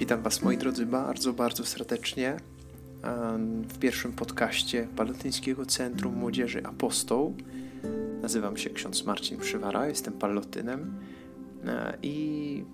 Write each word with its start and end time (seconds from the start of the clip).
Witam 0.00 0.22
Was, 0.22 0.42
moi 0.42 0.56
drodzy, 0.56 0.86
bardzo, 0.86 1.32
bardzo 1.32 1.64
serdecznie 1.64 2.36
w 3.68 3.78
pierwszym 3.78 4.12
podcaście 4.12 4.88
Palotyńskiego 4.96 5.66
Centrum 5.66 6.14
Młodzieży 6.14 6.62
Apostoł. 6.64 7.36
Nazywam 8.22 8.56
się 8.56 8.70
ksiądz 8.70 9.04
Marcin 9.04 9.38
Przywara, 9.38 9.88
jestem 9.88 10.12
palotynem 10.12 10.94
e, 11.66 11.98
i 12.02 12.64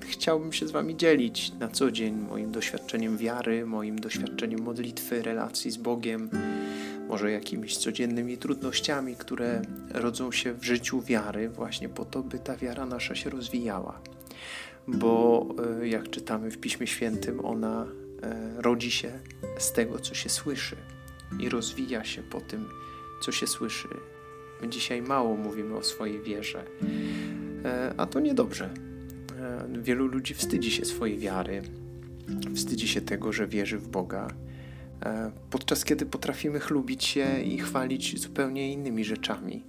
chciałbym 0.00 0.52
się 0.52 0.68
z 0.68 0.70
Wami 0.70 0.96
dzielić 0.96 1.52
na 1.60 1.68
co 1.68 1.90
dzień 1.90 2.14
moim 2.14 2.52
doświadczeniem 2.52 3.16
wiary, 3.16 3.66
moim 3.66 3.98
doświadczeniem 3.98 4.62
modlitwy, 4.62 5.22
relacji 5.22 5.70
z 5.70 5.76
Bogiem, 5.76 6.30
może 7.08 7.30
jakimiś 7.30 7.76
codziennymi 7.76 8.38
trudnościami, 8.38 9.16
które 9.16 9.62
rodzą 9.90 10.32
się 10.32 10.52
w 10.52 10.64
życiu 10.64 11.02
wiary, 11.02 11.48
właśnie 11.48 11.88
po 11.88 12.04
to, 12.04 12.22
by 12.22 12.38
ta 12.38 12.56
wiara 12.56 12.86
nasza 12.86 13.14
się 13.14 13.30
rozwijała 13.30 14.00
bo 14.88 15.46
e, 15.80 15.88
jak 15.88 16.10
czytamy 16.10 16.50
w 16.50 16.58
Piśmie 16.58 16.86
Świętym, 16.86 17.44
ona 17.44 17.86
e, 18.22 18.62
rodzi 18.62 18.90
się 18.90 19.20
z 19.58 19.72
tego, 19.72 19.98
co 19.98 20.14
się 20.14 20.28
słyszy 20.28 20.76
i 21.40 21.48
rozwija 21.48 22.04
się 22.04 22.22
po 22.22 22.40
tym, 22.40 22.68
co 23.22 23.32
się 23.32 23.46
słyszy. 23.46 23.88
My 24.62 24.68
dzisiaj 24.68 25.02
mało 25.02 25.36
mówimy 25.36 25.76
o 25.76 25.82
swojej 25.82 26.22
wierze, 26.22 26.64
e, 27.64 27.94
a 27.96 28.06
to 28.06 28.20
niedobrze. 28.20 28.70
Wielu 29.82 30.06
ludzi 30.06 30.34
wstydzi 30.34 30.70
się 30.70 30.84
swojej 30.84 31.18
wiary, 31.18 31.62
wstydzi 32.54 32.88
się 32.88 33.00
tego, 33.00 33.32
że 33.32 33.46
wierzy 33.46 33.78
w 33.78 33.88
Boga, 33.88 34.28
podczas 35.50 35.84
kiedy 35.84 36.06
potrafimy 36.06 36.60
chlubić 36.60 37.04
się 37.04 37.40
i 37.40 37.58
chwalić 37.58 38.20
zupełnie 38.20 38.72
innymi 38.72 39.04
rzeczami. 39.04 39.64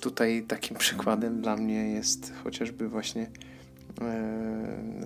Tutaj 0.00 0.44
takim 0.48 0.76
przykładem 0.76 1.40
dla 1.40 1.56
mnie 1.56 1.92
jest 1.92 2.32
chociażby 2.44 2.88
właśnie 2.88 3.30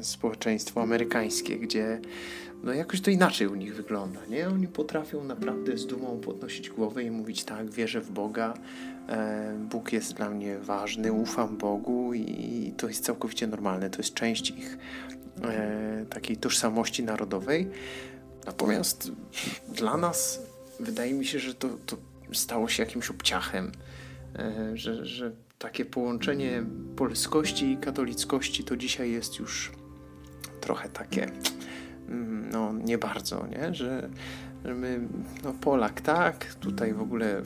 społeczeństwo 0.02 0.82
amerykańskie, 0.82 1.58
gdzie 1.58 2.00
no 2.62 2.72
jakoś 2.72 3.00
to 3.00 3.10
inaczej 3.10 3.46
u 3.46 3.54
nich 3.54 3.76
wygląda, 3.76 4.26
nie? 4.26 4.48
Oni 4.48 4.68
potrafią 4.68 5.24
naprawdę 5.24 5.78
z 5.78 5.86
dumą 5.86 6.20
podnosić 6.20 6.70
głowę 6.70 7.02
i 7.02 7.10
mówić 7.10 7.44
tak, 7.44 7.70
wierzę 7.70 8.00
w 8.00 8.10
Boga, 8.10 8.54
e, 9.08 9.58
Bóg 9.70 9.92
jest 9.92 10.14
dla 10.14 10.30
mnie 10.30 10.58
ważny, 10.58 11.12
ufam 11.12 11.56
Bogu 11.56 12.14
i 12.14 12.74
to 12.76 12.88
jest 12.88 13.04
całkowicie 13.04 13.46
normalne, 13.46 13.90
to 13.90 13.98
jest 13.98 14.14
część 14.14 14.50
ich 14.50 14.78
e, 15.42 16.06
takiej 16.10 16.36
tożsamości 16.36 17.04
narodowej. 17.04 17.70
Natomiast 18.46 19.12
dla 19.68 19.96
nas 19.96 20.42
wydaje 20.80 21.14
mi 21.14 21.24
się, 21.24 21.38
że 21.38 21.54
to, 21.54 21.68
to 21.86 21.96
stało 22.32 22.68
się 22.68 22.82
jakimś 22.82 23.10
obciachem, 23.10 23.72
że, 24.74 25.06
że 25.06 25.32
takie 25.58 25.84
połączenie 25.84 26.64
polskości 26.96 27.72
i 27.72 27.76
katolickości 27.76 28.64
to 28.64 28.76
dzisiaj 28.76 29.10
jest 29.10 29.38
już 29.38 29.72
trochę 30.60 30.88
takie, 30.88 31.30
mm, 32.08 32.50
no 32.50 32.72
nie 32.72 32.98
bardzo, 32.98 33.46
nie? 33.46 33.74
Że, 33.74 34.08
że 34.64 34.74
my, 34.74 35.08
no 35.44 35.52
Polak 35.52 36.00
tak, 36.00 36.54
tutaj 36.54 36.94
w 36.94 37.00
ogóle 37.00 37.42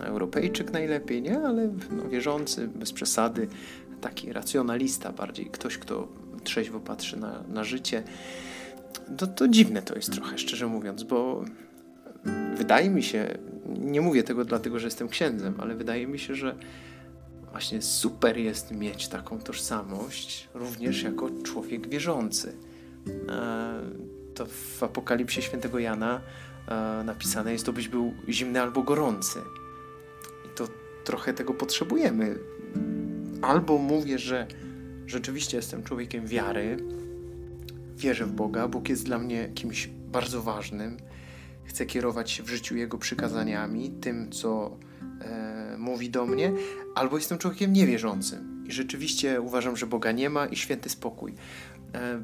Europejczyk 0.00 0.72
najlepiej, 0.72 1.22
nie? 1.22 1.38
Ale 1.38 1.70
no, 1.90 2.08
wierzący, 2.08 2.68
bez 2.68 2.92
przesady, 2.92 3.48
taki 4.00 4.32
racjonalista 4.32 5.12
bardziej, 5.12 5.46
ktoś, 5.46 5.78
kto 5.78 6.08
trzeźwo 6.44 6.80
patrzy 6.80 7.16
na, 7.16 7.42
na 7.48 7.64
życie. 7.64 8.02
To, 9.16 9.26
to 9.26 9.48
dziwne 9.48 9.82
to 9.82 9.94
jest 9.94 10.12
trochę, 10.12 10.38
szczerze 10.38 10.66
mówiąc, 10.66 11.02
bo 11.02 11.44
wydaje 12.54 12.90
mi 12.90 13.02
się, 13.02 13.38
nie 13.66 14.00
mówię 14.00 14.22
tego 14.22 14.44
dlatego, 14.44 14.78
że 14.78 14.86
jestem 14.86 15.08
księdzem, 15.08 15.54
ale 15.58 15.74
wydaje 15.74 16.06
mi 16.06 16.18
się, 16.18 16.34
że 16.34 16.54
właśnie 17.50 17.82
super 17.82 18.38
jest 18.38 18.70
mieć 18.70 19.08
taką 19.08 19.38
tożsamość 19.38 20.48
również 20.54 21.02
jako 21.02 21.30
człowiek 21.44 21.88
wierzący. 21.88 22.52
E, 23.28 23.80
to 24.34 24.46
w 24.46 24.82
Apokalipsie 24.82 25.42
świętego 25.42 25.78
Jana 25.78 26.20
e, 26.68 27.02
napisane 27.04 27.52
jest, 27.52 27.66
to 27.66 27.72
byś 27.72 27.88
był 27.88 28.14
zimny 28.28 28.60
albo 28.60 28.82
gorący. 28.82 29.38
I 30.46 30.56
to 30.56 30.68
trochę 31.04 31.34
tego 31.34 31.54
potrzebujemy. 31.54 32.38
Albo 33.42 33.78
mówię, 33.78 34.18
że 34.18 34.46
rzeczywiście 35.06 35.56
jestem 35.56 35.82
człowiekiem 35.82 36.26
wiary, 36.26 36.76
wierzę 37.96 38.26
w 38.26 38.32
Boga, 38.32 38.68
Bóg 38.68 38.88
jest 38.88 39.04
dla 39.04 39.18
mnie 39.18 39.50
kimś 39.54 39.86
bardzo 39.86 40.42
ważnym, 40.42 40.96
chcę 41.64 41.86
kierować 41.86 42.30
się 42.30 42.42
w 42.42 42.48
życiu 42.48 42.76
Jego 42.76 42.98
przykazaniami, 42.98 43.90
tym, 43.90 44.30
co 44.30 44.76
mówi 45.88 46.10
do 46.10 46.26
mnie, 46.26 46.52
albo 46.94 47.16
jestem 47.16 47.38
człowiekiem 47.38 47.72
niewierzącym 47.72 48.64
i 48.68 48.72
rzeczywiście 48.72 49.40
uważam, 49.40 49.76
że 49.76 49.86
Boga 49.86 50.12
nie 50.12 50.30
ma 50.30 50.46
i 50.46 50.56
święty 50.56 50.88
spokój. 50.88 51.34
E, 51.94 52.22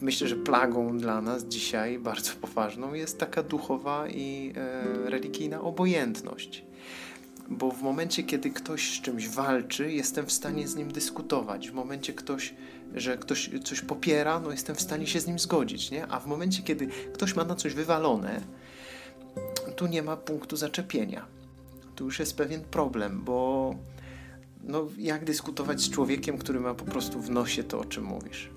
myślę, 0.00 0.28
że 0.28 0.36
plagą 0.36 0.98
dla 0.98 1.20
nas 1.20 1.44
dzisiaj, 1.44 1.98
bardzo 1.98 2.32
poważną, 2.46 2.94
jest 2.94 3.18
taka 3.18 3.42
duchowa 3.42 4.08
i 4.08 4.52
e, 4.56 5.10
religijna 5.10 5.60
obojętność. 5.60 6.64
Bo 7.48 7.70
w 7.70 7.82
momencie, 7.82 8.22
kiedy 8.22 8.50
ktoś 8.50 8.98
z 8.98 9.00
czymś 9.00 9.28
walczy, 9.28 9.92
jestem 9.92 10.26
w 10.26 10.32
stanie 10.32 10.68
z 10.68 10.76
nim 10.76 10.92
dyskutować. 10.92 11.70
W 11.70 11.74
momencie, 11.74 12.12
ktoś, 12.12 12.54
że 12.94 13.18
ktoś 13.18 13.50
coś 13.64 13.80
popiera, 13.80 14.40
no 14.40 14.50
jestem 14.50 14.76
w 14.76 14.80
stanie 14.80 15.06
się 15.06 15.20
z 15.20 15.26
nim 15.26 15.38
zgodzić, 15.38 15.90
nie? 15.90 16.06
A 16.06 16.20
w 16.20 16.26
momencie, 16.26 16.62
kiedy 16.62 16.86
ktoś 17.14 17.36
ma 17.36 17.44
na 17.44 17.54
coś 17.54 17.74
wywalone, 17.74 18.40
tu 19.76 19.86
nie 19.86 20.02
ma 20.02 20.16
punktu 20.16 20.56
zaczepienia. 20.56 21.35
Tu 21.96 22.04
już 22.04 22.18
jest 22.18 22.36
pewien 22.36 22.60
problem, 22.60 23.22
bo 23.24 23.74
no, 24.64 24.88
jak 24.98 25.24
dyskutować 25.24 25.80
z 25.80 25.90
człowiekiem, 25.90 26.38
który 26.38 26.60
ma 26.60 26.74
po 26.74 26.84
prostu 26.84 27.20
w 27.20 27.30
nosie 27.30 27.64
to, 27.64 27.80
o 27.80 27.84
czym 27.84 28.04
mówisz? 28.04 28.50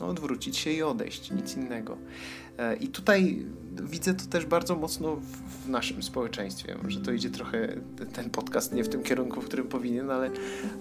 No, 0.00 0.06
odwrócić 0.06 0.56
się 0.56 0.70
i 0.70 0.82
odejść, 0.82 1.30
nic 1.30 1.56
innego. 1.56 1.98
E, 2.58 2.76
I 2.76 2.88
tutaj 2.88 3.46
widzę 3.82 4.14
to 4.14 4.26
też 4.26 4.46
bardzo 4.46 4.76
mocno 4.76 5.16
w, 5.16 5.68
naszym 5.68 6.02
społeczeństwie. 6.02 6.76
Może 6.82 7.00
to 7.00 7.12
idzie 7.12 7.30
trochę, 7.30 7.68
ten 8.12 8.30
podcast 8.30 8.72
nie 8.72 8.84
w 8.84 8.88
tym 8.88 9.02
kierunku, 9.02 9.40
w 9.40 9.44
którym 9.44 9.68
powinien, 9.68 10.10
ale, 10.10 10.30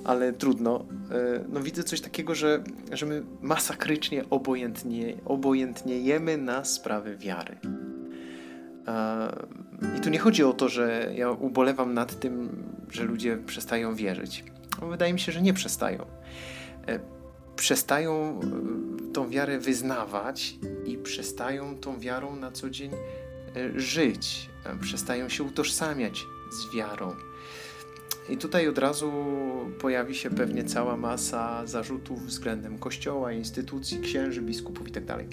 ale 0.04 0.34
trudno. 0.34 0.86
E, 1.12 1.44
no, 1.50 1.60
widzę 1.60 1.84
coś 1.84 2.02
takiego, 2.02 2.36
że, 2.36 2.64
że 2.92 3.06
my 3.06 3.24
masakrycznie 3.42 4.30
obojętnie, 4.30 5.18
obojętniejemy 5.26 6.38
na 6.38 6.66
sprawy 6.66 7.18
wiary. 7.18 7.58
E, 9.82 9.98
I 9.98 10.02
tu 10.02 10.10
nie 10.10 10.20
chodzi 10.20 10.44
o 10.44 10.54
to, 10.54 10.70
że 10.70 11.12
ja 11.16 11.32
ubolewam 11.32 11.94
nad 11.94 12.20
tym, 12.20 12.64
że 12.92 13.04
ludzie 13.04 13.38
przestają 13.38 13.96
wierzyć. 13.96 14.44
Wydaje 14.90 15.14
mi 15.14 15.20
się, 15.20 15.32
że 15.32 15.42
nie 15.42 15.54
przestają. 15.54 16.06
E, 16.88 17.00
przestają 17.56 18.40
e, 18.40 19.14
tą 19.14 19.30
wiarę 19.30 19.60
wyznawać 19.60 20.56
i 20.86 20.98
przestają 20.98 21.78
tą 21.78 22.00
wiarą 22.00 22.36
na 22.36 22.52
co 22.52 22.70
dzień 22.70 22.92
żyć. 23.76 24.50
Przestają 24.82 25.30
się 25.30 25.44
utożsamiać 25.44 26.26
z 26.52 26.76
wiarą. 26.76 27.16
I 28.30 28.38
tutaj 28.38 28.68
od 28.68 28.78
razu 28.78 29.12
pojawi 29.80 30.16
się 30.16 30.30
pewnie 30.30 30.64
cała 30.64 30.98
masa 30.98 31.68
zarzutów 31.68 32.26
względem 32.26 32.78
kościoła, 32.78 33.32
instytucji, 33.32 34.02
księży, 34.02 34.42
biskupów 34.42 34.88
itd. 34.88 35.06
Tak 35.08 35.26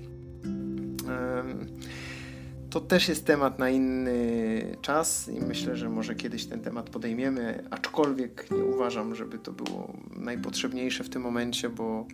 to 2.71 2.81
też 2.81 3.09
jest 3.09 3.27
temat 3.27 3.59
na 3.59 3.71
inny 3.71 4.77
czas 4.83 5.29
i 5.29 5.41
myślę, 5.41 5.77
że 5.77 5.89
może 5.89 6.15
kiedyś 6.15 6.47
ten 6.47 6.61
temat 6.61 6.91
podejmiemy, 6.91 7.65
aczkolwiek 7.71 8.51
nie 8.51 8.65
uważam, 8.65 9.15
żeby 9.15 9.39
to 9.39 9.53
było 9.53 9.93
najpotrzebniejsze 10.17 11.05
w 11.05 11.09
tym 11.09 11.23
momencie, 11.23 11.69
bo, 11.69 12.07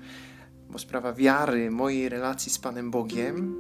bo 0.71 0.79
sprawa 0.79 1.13
wiary, 1.13 1.71
mojej 1.71 2.09
relacji 2.09 2.53
z 2.53 2.59
Panem 2.59 2.91
Bogiem, 2.91 3.57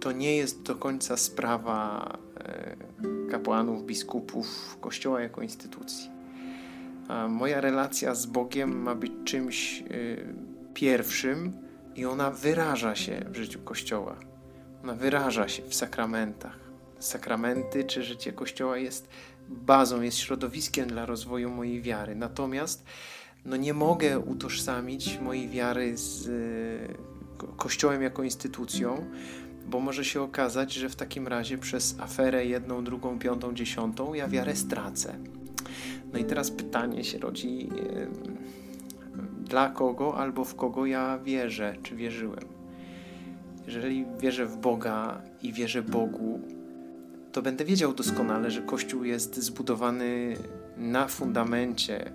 to 0.00 0.12
nie 0.12 0.36
jest 0.36 0.62
do 0.62 0.76
końca 0.76 1.16
sprawa 1.16 2.08
e, 2.36 2.76
kapłanów, 3.30 3.84
biskupów, 3.84 4.76
Kościoła 4.80 5.20
jako 5.20 5.42
instytucji. 5.42 6.10
A 7.08 7.28
moja 7.28 7.60
relacja 7.60 8.14
z 8.14 8.26
Bogiem 8.26 8.82
ma 8.82 8.94
być 8.94 9.12
czymś 9.24 9.80
e, 9.80 9.84
pierwszym 10.74 11.52
i 11.96 12.04
ona 12.04 12.30
wyraża 12.30 12.94
się 12.94 13.24
w 13.30 13.36
życiu 13.36 13.58
Kościoła 13.58 14.31
ona 14.82 14.94
wyraża 14.94 15.48
się 15.48 15.62
w 15.62 15.74
sakramentach. 15.74 16.58
Sakramenty 16.98 17.84
czy 17.84 18.02
życie 18.02 18.32
Kościoła 18.32 18.78
jest 18.78 19.08
bazą, 19.48 20.02
jest 20.02 20.18
środowiskiem 20.18 20.88
dla 20.88 21.06
rozwoju 21.06 21.50
mojej 21.50 21.82
wiary. 21.82 22.14
Natomiast 22.14 22.84
no 23.44 23.56
nie 23.56 23.74
mogę 23.74 24.18
utożsamić 24.18 25.18
mojej 25.20 25.48
wiary 25.48 25.96
z 25.96 26.28
e, 26.28 27.46
Kościołem 27.56 28.02
jako 28.02 28.22
instytucją, 28.22 29.04
bo 29.66 29.80
może 29.80 30.04
się 30.04 30.22
okazać, 30.22 30.72
że 30.72 30.88
w 30.88 30.96
takim 30.96 31.28
razie 31.28 31.58
przez 31.58 32.00
aferę 32.00 32.46
jedną, 32.46 32.84
drugą, 32.84 33.18
piątą, 33.18 33.54
dziesiątą 33.54 34.14
ja 34.14 34.28
wiarę 34.28 34.56
stracę. 34.56 35.14
No 36.12 36.18
i 36.18 36.24
teraz 36.24 36.50
pytanie 36.50 37.04
się 37.04 37.18
rodzi, 37.18 37.68
dla 39.44 39.68
kogo 39.68 40.16
albo 40.16 40.44
w 40.44 40.54
kogo 40.54 40.86
ja 40.86 41.18
wierzę, 41.18 41.76
czy 41.82 41.96
wierzyłem. 41.96 42.51
Jeżeli 43.66 44.06
wierzę 44.18 44.46
w 44.46 44.56
Boga 44.56 45.22
i 45.42 45.52
wierzę 45.52 45.82
Bogu, 45.82 46.40
to 47.32 47.42
będę 47.42 47.64
wiedział 47.64 47.94
doskonale, 47.94 48.50
że 48.50 48.62
Kościół 48.62 49.04
jest 49.04 49.36
zbudowany 49.36 50.36
na 50.76 51.08
fundamencie 51.08 52.12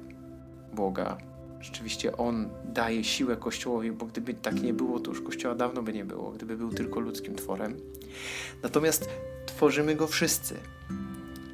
Boga, 0.73 1.17
Rzeczywiście 1.61 2.17
On 2.17 2.49
daje 2.73 3.03
siłę 3.03 3.38
Kościołowi, 3.38 3.91
bo 3.91 4.05
gdyby 4.05 4.33
tak 4.33 4.61
nie 4.61 4.73
było, 4.73 4.99
to 4.99 5.11
już 5.11 5.21
Kościoła 5.21 5.55
dawno 5.55 5.83
by 5.83 5.94
nie 5.94 6.05
było, 6.05 6.31
gdyby 6.31 6.57
był 6.57 6.69
tylko 6.73 6.99
ludzkim 6.99 7.35
tworem. 7.35 7.75
Natomiast 8.63 9.09
tworzymy 9.45 9.95
go 9.95 10.07
wszyscy. 10.07 10.55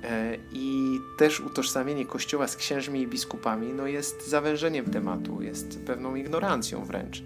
E, 0.03 0.37
I 0.53 0.99
też 1.17 1.39
utożsamienie 1.39 2.05
Kościoła 2.05 2.47
z 2.47 2.55
księżmi 2.55 3.01
i 3.01 3.07
biskupami 3.07 3.73
no 3.73 3.87
jest 3.87 4.29
zawężeniem 4.29 4.85
tematu, 4.85 5.41
jest 5.41 5.79
pewną 5.85 6.15
ignorancją 6.15 6.85
wręcz. 6.85 7.23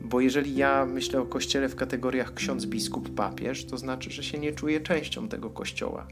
Bo 0.00 0.20
jeżeli 0.20 0.56
ja 0.56 0.86
myślę 0.86 1.20
o 1.20 1.26
Kościele 1.26 1.68
w 1.68 1.76
kategoriach 1.76 2.34
ksiądz, 2.34 2.66
biskup, 2.66 3.14
papież, 3.14 3.64
to 3.64 3.78
znaczy, 3.78 4.10
że 4.10 4.22
się 4.22 4.38
nie 4.38 4.52
czuję 4.52 4.80
częścią 4.80 5.28
tego 5.28 5.50
Kościoła. 5.50 6.06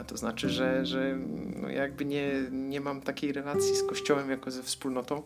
A 0.00 0.04
to 0.04 0.16
znaczy, 0.16 0.50
że, 0.50 0.86
że 0.86 1.18
no 1.62 1.68
jakby 1.68 2.04
nie, 2.04 2.32
nie 2.50 2.80
mam 2.80 3.00
takiej 3.00 3.32
relacji 3.32 3.76
z 3.76 3.82
Kościołem 3.82 4.30
jako 4.30 4.50
ze 4.50 4.62
wspólnotą, 4.62 5.22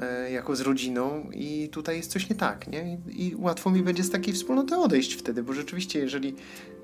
e, 0.00 0.30
jako 0.30 0.56
z 0.56 0.60
rodziną 0.60 1.30
i 1.32 1.68
tutaj 1.72 1.96
jest 1.96 2.10
coś 2.10 2.30
nie 2.30 2.36
tak, 2.36 2.68
nie? 2.68 2.98
I 3.08 3.34
łatwo 3.38 3.70
mi 3.70 3.82
będzie 3.82 4.02
z 4.02 4.10
takiej 4.10 4.34
wspólnoty 4.34 4.76
odejść 4.76 5.14
wtedy, 5.14 5.42
bo 5.42 5.52
rzeczywiście, 5.52 5.98
jeżeli, 5.98 6.34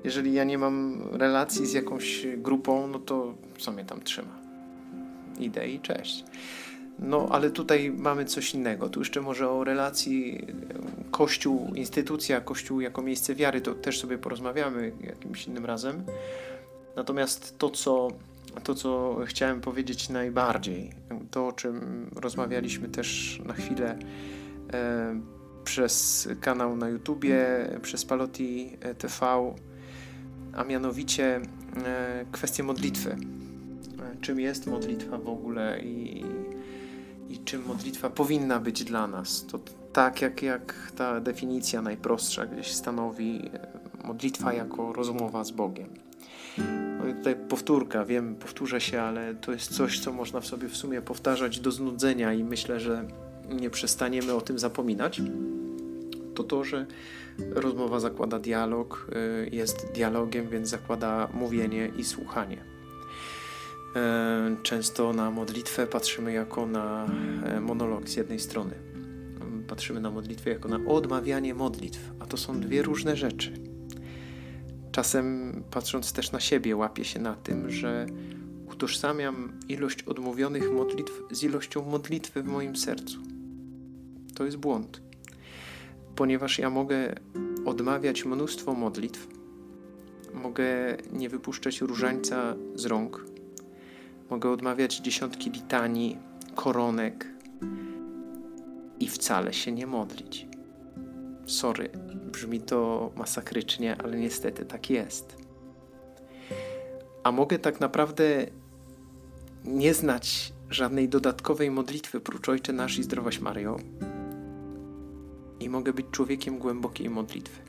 jeżeli 0.03 0.33
ja 0.33 0.43
nie 0.43 0.57
mam 0.57 1.01
relacji 1.11 1.67
z 1.67 1.73
jakąś 1.73 2.27
grupą, 2.37 2.87
no 2.87 2.99
to 2.99 3.33
co 3.57 3.71
mnie 3.71 3.85
tam 3.85 4.01
trzyma? 4.01 4.41
Idę 5.39 5.67
i 5.67 5.79
cześć. 5.79 6.25
No, 6.99 7.27
ale 7.31 7.51
tutaj 7.51 7.91
mamy 7.97 8.25
coś 8.25 8.53
innego. 8.53 8.89
Tu 8.89 8.99
jeszcze 8.99 9.21
może 9.21 9.49
o 9.49 9.63
relacji 9.63 10.47
Kościół, 11.11 11.71
instytucja, 11.75 12.41
Kościół 12.41 12.81
jako 12.81 13.01
miejsce 13.01 13.35
wiary, 13.35 13.61
to 13.61 13.75
też 13.75 13.99
sobie 13.99 14.17
porozmawiamy 14.17 14.91
jakimś 15.01 15.47
innym 15.47 15.65
razem. 15.65 16.03
Natomiast 16.95 17.57
to, 17.57 17.69
co, 17.69 18.07
to, 18.63 18.75
co 18.75 19.17
chciałem 19.25 19.61
powiedzieć 19.61 20.09
najbardziej, 20.09 20.91
to 21.31 21.47
o 21.47 21.51
czym 21.51 22.07
rozmawialiśmy 22.15 22.89
też 22.89 23.41
na 23.45 23.53
chwilę 23.53 23.99
e, 24.73 25.21
przez 25.63 26.29
kanał 26.41 26.75
na 26.75 26.89
YouTubie, 26.89 27.45
przez 27.81 28.05
Paloti 28.05 28.77
TV, 28.97 29.53
a 30.53 30.63
mianowicie 30.63 31.41
e, 31.85 32.25
kwestię 32.31 32.63
modlitwy. 32.63 33.09
E, 33.11 34.21
czym 34.21 34.39
jest 34.39 34.67
modlitwa 34.67 35.17
w 35.17 35.29
ogóle 35.29 35.79
i, 35.79 36.25
i 37.31 37.39
czym 37.39 37.65
modlitwa 37.65 38.09
powinna 38.09 38.59
być 38.59 38.83
dla 38.83 39.07
nas. 39.07 39.45
To 39.45 39.59
tak 39.93 40.21
jak, 40.21 40.41
jak 40.41 40.91
ta 40.95 41.21
definicja 41.21 41.81
najprostsza 41.81 42.45
gdzieś 42.45 42.71
stanowi 42.71 43.49
e, 43.53 44.07
modlitwa 44.07 44.53
jako 44.53 44.93
rozmowa 44.93 45.43
z 45.43 45.51
Bogiem. 45.51 45.89
No 46.99 47.07
i 47.07 47.13
tutaj 47.13 47.35
powtórka, 47.49 48.05
wiem, 48.05 48.35
powtórzę 48.35 48.81
się, 48.81 49.01
ale 49.01 49.35
to 49.35 49.51
jest 49.51 49.75
coś, 49.75 49.99
co 49.99 50.13
można 50.13 50.39
w 50.39 50.45
sobie 50.45 50.69
w 50.69 50.77
sumie 50.77 51.01
powtarzać 51.01 51.59
do 51.59 51.71
znudzenia 51.71 52.33
i 52.33 52.43
myślę, 52.43 52.79
że 52.79 53.07
nie 53.49 53.69
przestaniemy 53.69 54.33
o 54.33 54.41
tym 54.41 54.59
zapominać. 54.59 55.21
To 56.35 56.43
to, 56.43 56.63
że 56.63 56.85
rozmowa 57.49 57.99
zakłada 57.99 58.39
dialog, 58.39 59.07
e, 59.11 59.47
jest 59.55 59.91
dialogiem, 59.93 60.49
więc 60.49 60.69
zakłada 60.69 61.27
mówienie 61.33 61.91
i 61.97 62.03
słuchanie. 62.03 62.70
E, 63.95 64.55
często 64.63 65.13
na 65.13 65.31
modlitwę 65.31 65.87
patrzymy 65.87 66.33
jako 66.33 66.65
na 66.65 67.09
monolog 67.61 68.09
z 68.09 68.15
jednej 68.15 68.39
strony. 68.39 68.75
Patrzymy 69.67 70.01
na 70.01 70.11
modlitwę 70.11 70.49
jako 70.49 70.69
na 70.69 70.79
odmawianie 70.87 71.53
modlitw, 71.53 71.99
a 72.19 72.25
to 72.25 72.37
są 72.37 72.59
dwie 72.59 72.81
różne 72.81 73.15
rzeczy. 73.15 73.53
Czasem, 74.91 75.53
patrząc 75.71 76.13
też 76.13 76.31
na 76.31 76.39
siebie, 76.39 76.75
łapię 76.75 77.05
się 77.05 77.19
na 77.19 77.35
tym, 77.35 77.69
że 77.69 78.05
utożsamiam 78.71 79.53
ilość 79.69 80.03
odmówionych 80.03 80.71
modlitw 80.71 81.21
z 81.31 81.43
ilością 81.43 81.85
modlitwy 81.85 82.43
w 82.43 82.45
moim 82.45 82.75
sercu. 82.75 83.19
To 84.35 84.45
jest 84.45 84.57
błąd, 84.57 85.01
ponieważ 86.15 86.59
ja 86.59 86.69
mogę 86.69 87.15
odmawiać 87.65 88.25
mnóstwo 88.25 88.73
modlitw, 88.73 89.27
mogę 90.33 90.97
nie 91.11 91.29
wypuszczać 91.29 91.81
różańca 91.81 92.55
z 92.75 92.85
rąk, 92.85 93.25
mogę 94.31 94.49
odmawiać 94.49 94.97
dziesiątki 94.97 95.49
litanii, 95.49 96.17
koronek 96.55 97.27
i 98.99 99.07
wcale 99.07 99.53
się 99.53 99.71
nie 99.71 99.87
modlić. 99.87 100.47
Sorry, 101.45 101.89
brzmi 102.31 102.61
to 102.61 103.11
masakrycznie, 103.15 103.95
ale 104.03 104.17
niestety 104.17 104.65
tak 104.65 104.89
jest. 104.89 105.37
A 107.23 107.31
mogę 107.31 107.59
tak 107.59 107.79
naprawdę 107.79 108.45
nie 109.65 109.93
znać 109.93 110.53
żadnej 110.69 111.09
dodatkowej 111.09 111.71
modlitwy 111.71 112.19
prócz 112.19 112.49
Ojcze 112.49 112.73
Nasz 112.73 112.97
i 112.97 113.03
Zdrowaś 113.03 113.39
Mario 113.39 113.77
i 115.59 115.69
mogę 115.69 115.93
być 115.93 116.05
człowiekiem 116.11 116.59
głębokiej 116.59 117.09
modlitwy. 117.09 117.61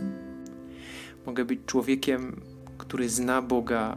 Mogę 1.26 1.44
być 1.44 1.60
człowiekiem, 1.66 2.42
który 2.78 3.08
zna 3.08 3.42
Boga, 3.42 3.96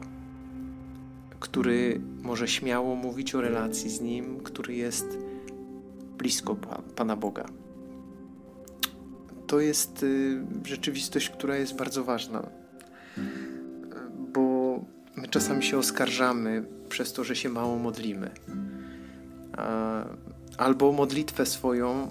który 1.40 2.02
może 2.22 2.48
śmiało 2.48 2.96
mówić 2.96 3.36
o 3.36 3.42
relacji 3.42 3.90
z 3.90 4.02
Nim, 4.02 4.40
który 4.40 4.76
jest 4.76 5.18
blisko 6.18 6.56
Pana 6.96 7.16
Boga 7.16 7.46
to 9.48 9.60
jest 9.60 10.04
y, 10.04 10.46
rzeczywistość, 10.66 11.30
która 11.30 11.58
jest 11.58 11.76
bardzo 11.76 12.04
ważna. 12.04 12.50
Bo 14.34 14.80
my 15.16 15.28
czasami 15.28 15.64
się 15.64 15.78
oskarżamy 15.78 16.66
przez 16.90 17.14
to, 17.14 17.24
że 17.24 17.36
się 17.36 17.50
mało 17.50 17.78
modlimy. 17.78 18.32
Albo 20.58 20.92
modlitwę 20.92 21.46
swoją 21.46 22.08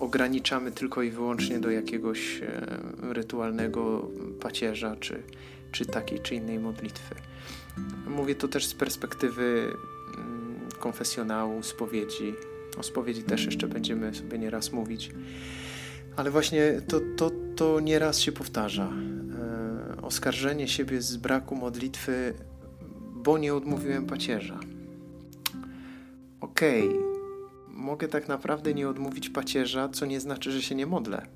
ograniczamy 0.00 0.72
tylko 0.72 1.02
i 1.02 1.10
wyłącznie 1.10 1.58
do 1.58 1.70
jakiegoś 1.70 2.42
e, 2.42 2.66
rytualnego 3.12 4.08
pacierza, 4.40 4.96
czy, 4.96 5.22
czy 5.72 5.86
takiej, 5.86 6.20
czy 6.20 6.34
innej 6.34 6.58
modlitwy. 6.58 7.14
Mówię 8.06 8.34
to 8.34 8.48
też 8.48 8.66
z 8.66 8.74
perspektywy 8.74 9.76
mm, 10.14 10.68
konfesjonału, 10.78 11.62
spowiedzi. 11.62 12.34
O 12.78 12.82
spowiedzi 12.82 13.22
też 13.22 13.44
jeszcze 13.44 13.68
będziemy 13.68 14.14
sobie 14.14 14.38
nieraz 14.38 14.72
mówić. 14.72 15.10
Ale 16.16 16.30
właśnie 16.30 16.82
to, 16.88 17.00
to, 17.16 17.30
to 17.56 17.80
nieraz 17.80 18.20
się 18.20 18.32
powtarza. 18.32 18.92
E, 19.98 20.02
oskarżenie 20.02 20.68
siebie 20.68 21.02
z 21.02 21.16
braku 21.16 21.56
modlitwy, 21.56 22.34
bo 23.14 23.38
nie 23.38 23.54
odmówiłem 23.54 24.06
pacierza. 24.06 24.60
Okej, 26.40 26.88
okay. 26.88 27.00
mogę 27.68 28.08
tak 28.08 28.28
naprawdę 28.28 28.74
nie 28.74 28.88
odmówić 28.88 29.30
pacierza, 29.30 29.88
co 29.88 30.06
nie 30.06 30.20
znaczy, 30.20 30.52
że 30.52 30.62
się 30.62 30.74
nie 30.74 30.86
modlę. 30.86 31.26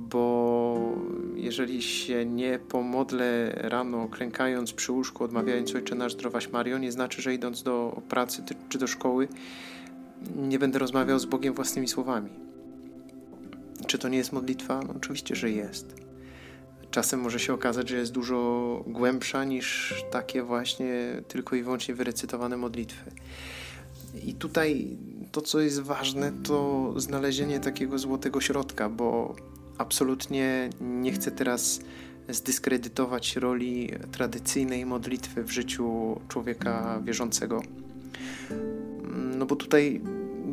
Bo 0.00 0.96
jeżeli 1.34 1.82
się 1.82 2.26
nie 2.26 2.58
pomodlę 2.58 3.52
rano, 3.54 4.08
klękając 4.08 4.72
przy 4.72 4.92
łóżku, 4.92 5.24
odmawiając 5.24 5.74
Ojcze 5.74 5.94
Nasz 5.94 6.12
Zdrowaś 6.12 6.48
Mario, 6.48 6.78
nie 6.78 6.92
znaczy, 6.92 7.22
że 7.22 7.34
idąc 7.34 7.62
do 7.62 8.02
pracy 8.08 8.42
czy 8.68 8.78
do 8.78 8.86
szkoły, 8.86 9.28
nie 10.36 10.58
będę 10.58 10.78
rozmawiał 10.78 11.18
z 11.18 11.26
Bogiem 11.26 11.54
własnymi 11.54 11.88
słowami 11.88 12.48
czy 13.88 13.98
to 13.98 14.08
nie 14.08 14.18
jest 14.18 14.32
modlitwa? 14.32 14.82
No, 14.86 14.94
oczywiście, 14.96 15.36
że 15.36 15.50
jest. 15.50 15.94
Czasem 16.90 17.20
może 17.20 17.38
się 17.38 17.54
okazać, 17.54 17.88
że 17.88 17.96
jest 17.96 18.12
dużo 18.12 18.84
głębsza 18.86 19.44
niż 19.44 19.94
takie 20.10 20.42
właśnie 20.42 21.22
tylko 21.28 21.56
i 21.56 21.62
wyłącznie 21.62 21.94
wyrecytowane 21.94 22.56
modlitwy. 22.56 23.10
I 24.24 24.34
tutaj 24.34 24.96
to, 25.32 25.40
co 25.40 25.60
jest 25.60 25.80
ważne, 25.80 26.32
to 26.42 26.92
znalezienie 26.96 27.60
takiego 27.60 27.98
złotego 27.98 28.40
środka, 28.40 28.88
bo 28.88 29.36
absolutnie 29.78 30.70
nie 30.80 31.12
chcę 31.12 31.30
teraz 31.30 31.80
zdyskredytować 32.28 33.36
roli 33.36 33.90
tradycyjnej 34.12 34.86
modlitwy 34.86 35.44
w 35.44 35.50
życiu 35.50 36.20
człowieka 36.28 37.00
wierzącego. 37.04 37.62
No 39.10 39.46
bo 39.46 39.56
tutaj, 39.56 40.00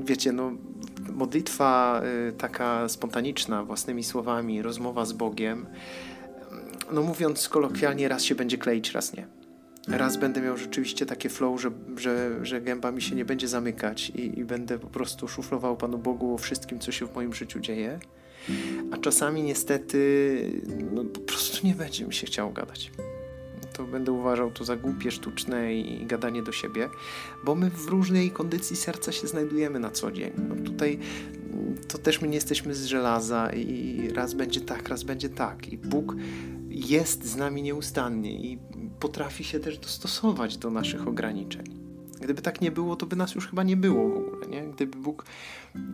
wiecie, 0.05 0.32
no, 0.32 0.51
modlitwa 1.13 2.01
y, 2.29 2.34
taka 2.34 2.89
spontaniczna, 2.89 3.63
własnymi 3.63 4.03
słowami, 4.03 4.62
rozmowa 4.62 5.05
z 5.05 5.13
Bogiem, 5.13 5.65
no 6.91 7.01
mówiąc 7.01 7.50
kolokwialnie, 7.50 8.08
raz 8.08 8.24
się 8.24 8.36
będzie 8.36 8.58
kleić, 8.58 8.91
raz 8.91 9.13
nie. 9.13 9.27
Raz 9.88 10.17
będę 10.17 10.41
miał 10.41 10.58
rzeczywiście 10.58 11.05
takie 11.05 11.29
flow, 11.29 11.62
że, 11.62 11.72
że, 11.98 12.46
że 12.46 12.62
gęba 12.62 12.91
mi 12.91 13.01
się 13.01 13.15
nie 13.15 13.25
będzie 13.25 13.48
zamykać 13.48 14.10
i, 14.10 14.39
i 14.39 14.46
będę 14.46 14.79
po 14.79 14.88
prostu 14.88 15.27
szuflował 15.27 15.77
Panu 15.77 15.98
Bogu 15.98 16.34
o 16.34 16.38
wszystkim, 16.38 16.79
co 16.79 16.91
się 16.91 17.08
w 17.08 17.15
moim 17.15 17.34
życiu 17.34 17.60
dzieje. 17.60 18.00
A 18.92 18.98
czasami 18.98 19.44
niestety 19.44 20.62
no, 20.94 21.04
po 21.04 21.20
prostu 21.20 21.68
nie 21.68 21.75
będzie 21.75 22.06
mi 22.06 22.14
się 22.14 22.28
chciało 22.28 22.52
gadać 22.52 22.92
to 23.78 23.84
będę 23.84 24.12
uważał 24.12 24.52
to 24.52 24.64
za 24.64 24.75
głupie, 24.75 25.12
sztuczne 25.12 25.75
i 25.75 26.06
gadanie 26.06 26.44
do 26.44 26.52
siebie, 26.52 26.90
bo 27.44 27.56
my 27.56 27.70
w 27.70 27.88
różnej 27.88 28.32
kondycji 28.32 28.75
serca 28.75 29.12
się 29.12 29.28
znajdujemy 29.28 29.80
na 29.80 29.92
co 29.92 30.12
dzień. 30.12 30.32
No 30.50 30.56
tutaj 30.56 31.00
mm, 31.54 31.78
to 31.88 31.98
też 31.98 32.22
my 32.22 32.28
nie 32.28 32.36
jesteśmy 32.36 32.75
z 32.75 32.86
żelaza 32.86 33.50
i 33.54 34.10
raz 34.14 34.34
będzie 34.34 34.62
tak, 34.62 34.90
raz 34.90 35.04
będzie 35.04 35.30
tak. 35.30 35.68
I 35.74 35.78
Bóg 35.78 36.16
jest 36.70 37.25
z 37.25 37.36
nami 37.36 37.62
nieustannie 37.62 38.32
i 38.32 38.58
potrafi 39.00 39.44
się 39.44 39.60
też 39.60 39.78
dostosować 39.78 40.58
do 40.58 40.72
naszych 40.72 41.08
ograniczeń. 41.08 41.85
Gdyby 42.22 42.42
tak 42.42 42.62
nie 42.62 42.72
było, 42.72 42.96
to 42.96 43.06
by 43.06 43.16
nas 43.16 43.36
już 43.36 43.48
chyba 43.48 43.64
nie 43.64 43.78
było 43.78 44.10
w 44.10 44.18
ogóle, 44.18 44.48
nie? 44.48 44.62
Gdyby 44.62 44.98
Bóg 44.98 45.26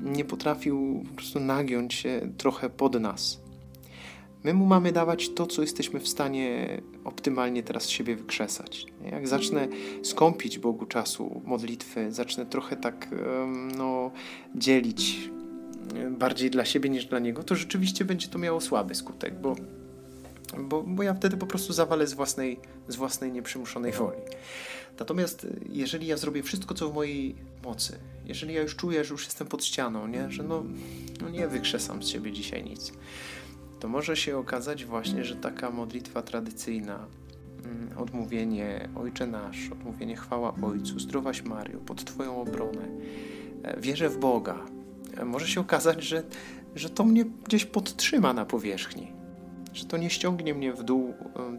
nie 0.04 0.26
potrafił 0.26 1.04
po 1.10 1.16
prostu 1.16 1.40
nagiąć 1.40 1.94
się 1.94 2.34
trochę 2.38 2.70
pod 2.70 3.00
nas. 3.00 3.42
My 4.44 4.54
mu 4.54 4.66
mamy 4.66 4.92
dawać 4.92 5.30
to, 5.30 5.48
co 5.48 5.62
jesteśmy 5.62 6.00
w 6.00 6.08
stanie 6.08 6.82
optymalnie 7.04 7.64
teraz 7.64 7.90
siebie 7.90 8.16
wykrzesać. 8.16 8.86
Jak 9.12 9.28
zacznę 9.28 9.68
skąpić 10.04 10.60
Bogu 10.60 10.86
czasu 10.86 11.42
modlitwy, 11.46 12.12
zacznę 12.12 12.46
trochę 12.46 12.76
tak 12.76 13.08
no, 13.78 14.12
dzielić 14.56 15.30
bardziej 16.12 16.50
dla 16.50 16.66
siebie 16.66 16.90
niż 16.90 17.06
dla 17.06 17.20
Niego, 17.20 17.44
to 17.44 17.56
rzeczywiście 17.56 18.06
będzie 18.06 18.28
to 18.28 18.40
miało 18.40 18.62
słaby 18.62 18.96
skutek, 18.96 19.40
bo, 19.40 19.56
bo, 20.58 20.84
bo 20.84 21.04
ja 21.04 21.14
wtedy 21.14 21.38
po 21.38 21.48
prostu 21.48 21.74
zawalę 21.74 22.08
z 22.08 22.14
własnej, 22.14 22.60
z 22.88 22.96
własnej 22.96 23.32
nieprzymuszonej 23.32 23.92
woli. 23.92 24.18
Natomiast 25.02 25.48
jeżeli 25.70 26.08
ja 26.08 26.18
zrobię 26.18 26.44
wszystko, 26.44 26.74
co 26.74 26.90
w 26.90 26.94
mojej 26.94 27.36
mocy, 27.64 28.00
jeżeli 28.26 28.54
ja 28.54 28.62
już 28.62 28.76
czuję, 28.76 29.04
że 29.04 29.12
już 29.12 29.26
jestem 29.26 29.48
pod 29.48 29.66
ścianą, 29.66 30.08
nie? 30.08 30.32
że 30.32 30.44
no, 30.44 30.64
no 31.22 31.30
nie 31.30 31.48
wykrzesam 31.48 32.04
z 32.04 32.08
siebie 32.08 32.32
dzisiaj 32.32 32.64
nic, 32.64 32.94
to 33.80 33.88
może 33.88 34.16
się 34.16 34.38
okazać 34.38 34.86
właśnie, 34.86 35.24
że 35.24 35.36
taka 35.36 35.72
modlitwa 35.72 36.22
tradycyjna, 36.22 37.08
mm, 37.66 37.98
odmówienie 37.98 38.90
Ojcze 38.96 39.28
Nasz, 39.28 39.70
odmówienie 39.72 40.16
chwała 40.16 40.54
Ojcu, 40.62 41.00
zdrowaś 41.00 41.44
Mario, 41.44 41.80
pod 41.80 42.06
Twoją 42.06 42.42
obronę, 42.42 42.88
e, 43.64 43.82
wierzę 43.82 44.10
w 44.10 44.18
Boga, 44.18 44.66
e, 45.18 45.26
może 45.26 45.48
się 45.48 45.62
okazać, 45.62 46.04
że, 46.04 46.24
że 46.76 46.90
to 46.90 47.04
mnie 47.04 47.26
gdzieś 47.26 47.66
podtrzyma 47.66 48.34
na 48.34 48.46
powierzchni, 48.46 49.12
że 49.74 49.86
to 49.86 49.98
nie 49.98 50.10
ściągnie 50.10 50.54
mnie 50.54 50.74
w 50.74 50.84
dół, 50.84 51.14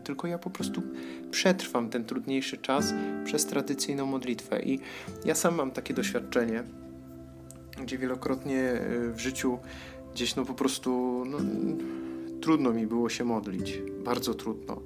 tylko 0.05 0.27
ja 0.27 0.39
po 0.39 0.51
prostu 0.51 0.83
przetrwam 1.31 1.91
ten 1.91 2.05
trudniejszy 2.05 2.59
czas 2.59 2.95
przez 3.25 3.47
tradycyjną 3.47 4.07
modlitwę. 4.07 4.63
I 4.63 4.81
ja 5.25 5.35
sam 5.35 5.55
mam 5.55 5.71
takie 5.71 5.95
doświadczenie, 5.95 6.65
gdzie 7.83 7.99
wielokrotnie 7.99 8.81
w 9.15 9.19
życiu 9.19 9.59
gdzieś 10.15 10.37
no 10.37 10.45
po 10.45 10.55
prostu 10.55 11.23
no, 11.27 11.39
trudno 12.41 12.73
mi 12.73 12.87
było 12.87 13.09
się 13.09 13.25
modlić, 13.25 13.79
bardzo 14.05 14.35
trudno. 14.35 14.81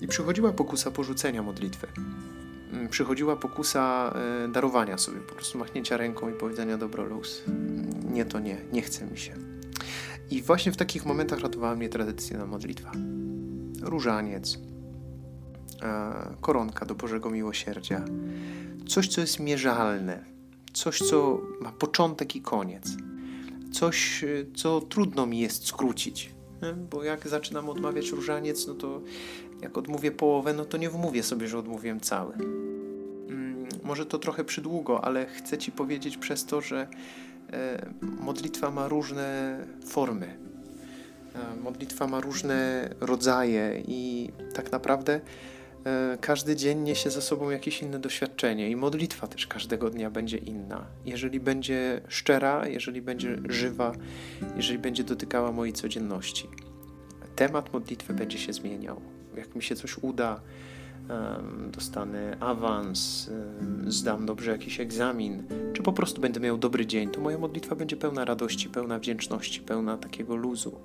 I 0.00 0.08
przychodziła 0.08 0.52
pokusa 0.52 0.90
porzucenia 0.90 1.42
modlitwy. 1.42 1.86
Mm, 2.72 2.88
przychodziła 2.88 3.36
pokusa 3.36 4.14
e, 4.44 4.48
darowania 4.48 4.98
sobie, 4.98 5.20
po 5.20 5.34
prostu 5.34 5.58
machnięcia 5.58 5.96
ręką 5.96 6.30
i 6.30 6.32
powiedzenia 6.32 6.78
dobro 6.78 7.04
luz. 7.04 7.42
Nie, 8.12 8.24
to 8.24 8.40
nie, 8.40 8.56
nie 8.72 8.82
chce 8.82 9.06
mi 9.06 9.18
się. 9.18 9.51
I 10.32 10.42
właśnie 10.42 10.72
w 10.72 10.76
takich 10.76 11.06
momentach 11.06 11.40
ratowała 11.40 11.74
mnie 11.74 11.88
tradycyjna 11.88 12.46
modlitwa. 12.46 12.92
Różaniec, 13.82 14.58
e, 15.82 16.12
koronka 16.40 16.86
do 16.86 16.94
Bożego 16.94 17.30
Miłosierdzia. 17.30 18.04
Coś, 18.88 19.08
co 19.08 19.20
jest 19.20 19.40
mierzalne, 19.40 20.24
coś, 20.72 20.98
co 20.98 21.40
ma 21.60 21.72
początek 21.72 22.36
i 22.36 22.40
koniec. 22.40 22.88
Coś, 23.72 24.24
e, 24.24 24.28
co 24.54 24.80
trudno 24.80 25.26
mi 25.26 25.38
jest 25.38 25.66
skrócić 25.66 26.32
bo 26.90 27.04
jak 27.04 27.28
zaczynam 27.28 27.68
odmawiać 27.68 28.10
różaniec, 28.10 28.66
no 28.66 28.74
to 28.74 29.00
jak 29.60 29.78
odmówię 29.78 30.10
połowę, 30.10 30.54
no 30.54 30.64
to 30.64 30.76
nie 30.76 30.90
wmówię 30.90 31.22
sobie, 31.22 31.48
że 31.48 31.58
odmówiłem 31.58 32.00
cały. 32.00 32.34
Mm, 32.34 33.68
może 33.82 34.06
to 34.06 34.18
trochę 34.18 34.44
przydługo, 34.44 35.04
ale 35.04 35.26
chcę 35.26 35.58
Ci 35.58 35.72
powiedzieć 35.72 36.16
przez 36.16 36.44
to, 36.46 36.60
że 36.60 36.80
e, 36.80 36.88
modlitwa 38.02 38.70
ma 38.70 38.88
różne 38.88 39.58
formy. 39.86 40.36
E, 41.34 41.60
modlitwa 41.60 42.06
ma 42.06 42.20
różne 42.20 42.88
rodzaje 43.00 43.82
i 43.86 44.30
tak 44.54 44.72
naprawdę 44.72 45.20
E, 45.86 46.18
każdy 46.20 46.56
dzień 46.56 46.78
niesie 46.78 47.10
ze 47.10 47.22
sobą 47.22 47.50
jakieś 47.50 47.82
inne 47.82 47.98
doświadczenie 47.98 48.70
i 48.70 48.76
modlitwa 48.76 49.26
też 49.26 49.46
każdego 49.46 49.90
dnia 49.90 50.10
będzie 50.10 50.36
inna. 50.36 50.86
Jeżeli 51.04 51.40
będzie 51.40 52.00
szczera, 52.08 52.68
jeżeli 52.68 53.02
będzie 53.02 53.36
żywa, 53.48 53.92
jeżeli 54.56 54.78
będzie 54.78 55.04
dotykała 55.04 55.52
mojej 55.52 55.72
codzienności. 55.72 56.48
Temat 57.36 57.72
modlitwy 57.72 58.14
będzie 58.14 58.38
się 58.38 58.52
zmieniał. 58.52 59.00
Jak 59.36 59.54
mi 59.54 59.62
się 59.62 59.76
coś 59.76 59.98
uda, 59.98 60.40
dostanę 61.72 62.36
awans, 62.40 63.30
zdam 63.86 64.26
dobrze 64.26 64.50
jakiś 64.50 64.80
egzamin, 64.80 65.42
czy 65.72 65.82
po 65.82 65.92
prostu 65.92 66.20
będę 66.20 66.40
miał 66.40 66.58
dobry 66.58 66.86
dzień, 66.86 67.10
to 67.10 67.20
moja 67.20 67.38
modlitwa 67.38 67.76
będzie 67.76 67.96
pełna 67.96 68.24
radości, 68.24 68.68
pełna 68.68 68.98
wdzięczności, 68.98 69.60
pełna 69.60 69.96
takiego 69.96 70.36
luzu. 70.36 70.80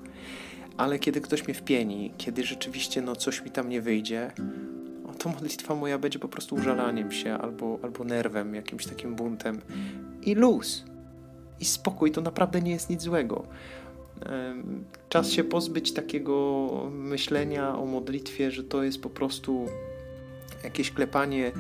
Ale 0.78 1.00
kiedy 1.00 1.22
ktoś 1.22 1.46
mnie 1.46 1.54
wpieni, 1.54 2.14
kiedy 2.18 2.44
rzeczywiście 2.44 3.02
no, 3.02 3.16
coś 3.16 3.44
mi 3.44 3.52
tam 3.52 3.70
nie 3.70 3.82
wyjdzie, 3.82 4.32
to 5.18 5.30
modlitwa 5.30 5.76
moja 5.76 6.00
będzie 6.00 6.20
po 6.20 6.28
prostu 6.28 6.56
użalaniem 6.56 7.12
się 7.12 7.34
albo, 7.34 7.80
albo 7.82 8.04
nerwem, 8.04 8.56
jakimś 8.56 8.86
takim 8.86 9.16
buntem. 9.16 9.62
I 10.22 10.36
luz. 10.36 10.84
I 11.60 11.66
spokój, 11.66 12.12
to 12.12 12.22
naprawdę 12.22 12.62
nie 12.62 12.72
jest 12.72 12.90
nic 12.90 13.02
złego. 13.02 13.44
Czas 15.10 15.30
się 15.30 15.44
pozbyć 15.44 15.94
takiego 15.94 16.68
myślenia 16.92 17.78
o 17.78 17.86
modlitwie, 17.86 18.52
że 18.52 18.64
to 18.64 18.84
jest 18.84 19.02
po 19.02 19.10
prostu 19.10 19.66
jakieś 20.64 20.92
klepanie 20.92 21.52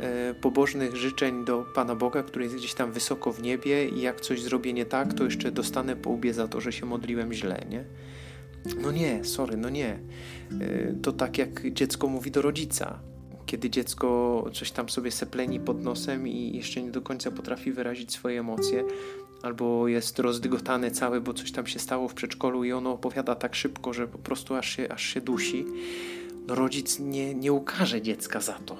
e, 0.00 0.34
pobożnych 0.34 0.96
życzeń 0.96 1.44
do 1.44 1.64
Pana 1.74 1.94
Boga, 1.94 2.22
który 2.22 2.44
jest 2.44 2.56
gdzieś 2.56 2.74
tam 2.74 2.92
wysoko 2.92 3.32
w 3.32 3.42
niebie 3.42 3.88
i 3.88 4.00
jak 4.00 4.20
coś 4.20 4.42
zrobię 4.42 4.72
nie 4.72 4.86
tak, 4.86 5.14
to 5.14 5.24
jeszcze 5.24 5.52
dostanę 5.52 5.96
po 5.96 6.10
łbie 6.10 6.34
za 6.34 6.48
to, 6.48 6.60
że 6.60 6.72
się 6.72 6.86
modliłem 6.86 7.32
źle, 7.32 7.66
nie? 7.70 7.84
No 8.82 8.92
nie, 8.92 9.24
sorry, 9.24 9.56
no 9.56 9.68
nie. 9.68 9.98
E, 10.60 10.92
to 11.02 11.12
tak 11.12 11.38
jak 11.38 11.72
dziecko 11.72 12.08
mówi 12.08 12.30
do 12.30 12.42
rodzica. 12.42 12.98
Kiedy 13.46 13.70
dziecko 13.70 14.44
coś 14.52 14.70
tam 14.70 14.88
sobie 14.88 15.10
sepleni 15.10 15.60
pod 15.60 15.82
nosem 15.82 16.28
i 16.28 16.56
jeszcze 16.56 16.82
nie 16.82 16.90
do 16.90 17.02
końca 17.02 17.30
potrafi 17.30 17.72
wyrazić 17.72 18.12
swoje 18.12 18.40
emocje, 18.40 18.84
albo 19.42 19.88
jest 19.88 20.18
rozdygotane 20.18 20.90
całe, 20.90 21.20
bo 21.20 21.34
coś 21.34 21.52
tam 21.52 21.66
się 21.66 21.78
stało 21.78 22.08
w 22.08 22.14
przedszkolu 22.14 22.64
i 22.64 22.72
ono 22.72 22.92
opowiada 22.92 23.34
tak 23.34 23.54
szybko, 23.54 23.92
że 23.92 24.08
po 24.08 24.18
prostu 24.18 24.54
aż 24.54 24.76
się, 24.76 24.88
aż 24.88 25.02
się 25.02 25.20
dusi, 25.20 25.64
no 26.46 26.54
rodzic 26.54 26.98
nie, 26.98 27.34
nie 27.34 27.52
ukaże 27.52 28.02
dziecka 28.02 28.40
za 28.40 28.52
to. 28.52 28.76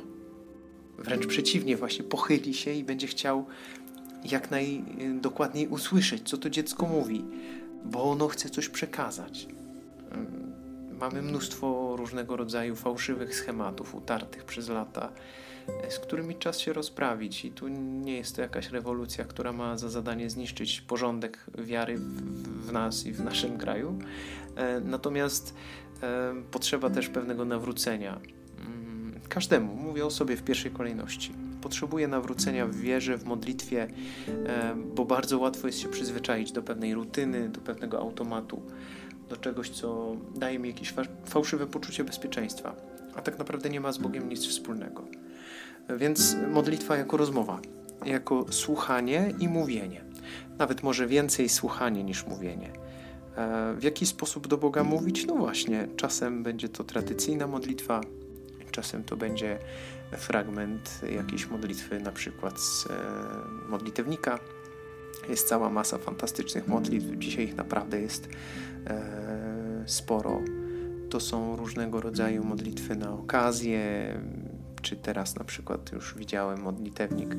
Wręcz 0.99 1.27
przeciwnie, 1.27 1.77
właśnie 1.77 2.05
pochyli 2.05 2.55
się 2.55 2.73
i 2.73 2.85
będzie 2.85 3.07
chciał 3.07 3.47
jak 4.25 4.51
najdokładniej 4.51 5.69
usłyszeć, 5.69 6.29
co 6.29 6.39
to 6.39 6.51
dziecko 6.51 6.87
mówi, 6.87 7.25
bo 7.85 8.03
ono 8.05 8.29
chce 8.29 8.51
coś 8.51 8.69
przekazać 8.69 9.49
mamy 11.01 11.23
mnóstwo 11.23 11.97
różnego 11.97 12.37
rodzaju 12.37 12.77
fałszywych 12.77 13.35
schematów 13.35 13.95
utartych 13.95 14.45
przez 14.45 14.69
lata, 14.69 15.13
e, 15.85 15.91
z 15.91 15.99
którymi 15.99 16.37
czas 16.37 16.59
się 16.59 16.73
rozprawić. 16.73 17.45
I 17.45 17.51
tu 17.51 17.69
nie 17.69 18.17
jest 18.17 18.37
to 18.37 18.43
jakaś 18.43 18.71
rewolucja, 18.71 19.25
która 19.25 19.53
ma 19.53 19.79
za 19.79 19.89
zadanie 19.89 20.31
zniszczyć 20.31 20.81
porządek 20.81 21.47
wiary 21.59 21.97
w, 21.99 22.67
w 22.67 22.73
nas 22.73 23.07
i 23.07 23.13
w 23.13 23.21
naszym 23.21 23.59
kraju. 23.59 23.99
E, 24.57 24.81
natomiast 24.81 25.55
potrzeba 26.51 26.91
też 26.91 27.09
pewnego 27.09 27.45
nawrócenia. 27.45 28.21
Mm, 28.67 29.21
każdemu, 29.29 29.77
mówię 29.77 30.07
o 30.07 30.11
sobie 30.11 30.37
w 30.37 30.43
pierwszej 30.43 30.71
kolejności. 30.71 31.33
Potrzebuję 31.63 32.09
nawrócenia 32.09 32.67
w 32.67 32.75
wierze, 32.75 33.19
w 33.19 33.25
modlitwie, 33.25 33.89
bo 34.95 35.05
bardzo 35.05 35.39
łatwo 35.39 35.67
jest 35.67 35.79
się 35.79 35.89
przyzwyczaić 35.89 36.53
do 36.53 36.63
pewnej 36.63 36.95
rutyny, 36.95 37.49
do 37.49 37.61
pewnego 37.61 37.99
automatu 37.99 38.63
do 39.29 39.37
czegoś, 39.37 39.71
co 39.71 40.17
daje 40.35 40.59
mi 40.59 40.69
jakieś 40.69 40.95
fałszywe 41.25 41.67
poczucie 41.67 42.05
bezpieczeństwa, 42.05 42.77
a 43.15 43.23
tak 43.23 43.39
naprawdę 43.39 43.71
nie 43.71 43.81
ma 43.81 43.93
z 43.93 43.99
Bogiem 43.99 44.29
nic 44.29 44.47
wspólnego. 44.47 45.05
Więc 45.97 46.37
modlitwa 46.53 46.97
jako 46.97 47.17
rozmowa, 47.17 47.61
jako 48.05 48.47
słuchanie 48.51 49.35
i 49.41 49.49
mówienie. 49.49 50.05
Nawet 50.59 50.83
może 50.83 51.07
więcej 51.07 51.49
słuchanie 51.49 52.05
niż 52.05 52.27
mówienie. 52.27 52.73
E, 53.37 53.75
w 53.75 53.83
jaki 53.83 54.07
sposób 54.07 54.47
do 54.49 54.59
Boga 54.59 54.85
mówić? 54.85 55.27
No 55.27 55.35
właśnie, 55.35 55.89
czasem 55.97 56.43
będzie 56.43 56.69
to 56.69 56.85
tradycyjna 56.85 57.47
modlitwa, 57.47 58.01
czasem 58.71 59.05
to 59.05 59.17
będzie 59.17 59.59
fragment 60.13 61.01
jakiejś 61.17 61.47
modlitwy, 61.47 62.01
na 62.01 62.13
przykład 62.13 62.61
z 62.61 62.87
e, 62.87 62.91
modlitewnika, 63.69 64.39
jest 65.29 65.49
cała 65.49 65.71
masa 65.71 65.99
fantastycznych 65.99 66.69
modlitw. 66.69 67.07
Dzisiaj 67.19 67.45
ich 67.45 67.57
naprawdę 67.57 68.01
jest 68.01 68.29
e, 68.87 69.85
sporo. 69.87 70.41
To 71.11 71.21
są 71.21 71.57
różnego 71.57 72.01
rodzaju 72.01 72.45
modlitwy 72.45 72.97
na 72.97 73.13
okazję, 73.13 73.81
czy 74.87 74.97
teraz 74.97 75.37
na 75.37 75.45
przykład 75.45 75.93
już 75.93 76.15
widziałem 76.15 76.63
modlitewnik 76.63 77.37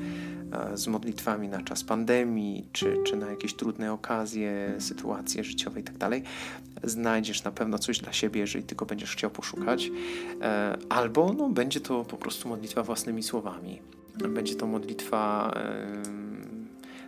e, 0.52 0.78
z 0.78 0.88
modlitwami 0.88 1.48
na 1.48 1.62
czas 1.62 1.84
pandemii, 1.84 2.70
czy, 2.72 2.98
czy 3.06 3.16
na 3.16 3.30
jakieś 3.30 3.54
trudne 3.56 3.94
okazje, 3.94 4.76
sytuacje 4.80 5.44
życiowe 5.44 5.80
itd. 5.80 5.98
Tak 6.00 6.22
Znajdziesz 6.84 7.44
na 7.44 7.52
pewno 7.52 7.80
coś 7.80 8.00
dla 8.00 8.14
siebie, 8.14 8.42
jeżeli 8.42 8.66
tylko 8.66 8.86
będziesz 8.86 9.12
chciał 9.12 9.30
poszukać. 9.30 9.92
E, 10.42 10.78
albo 10.90 11.34
no, 11.34 11.50
będzie 11.50 11.80
to 11.80 12.06
po 12.06 12.18
prostu 12.18 12.50
modlitwa 12.50 12.84
własnymi 12.84 13.24
słowami. 13.24 13.82
Będzie 14.30 14.56
to 14.56 14.68
modlitwa 14.68 15.54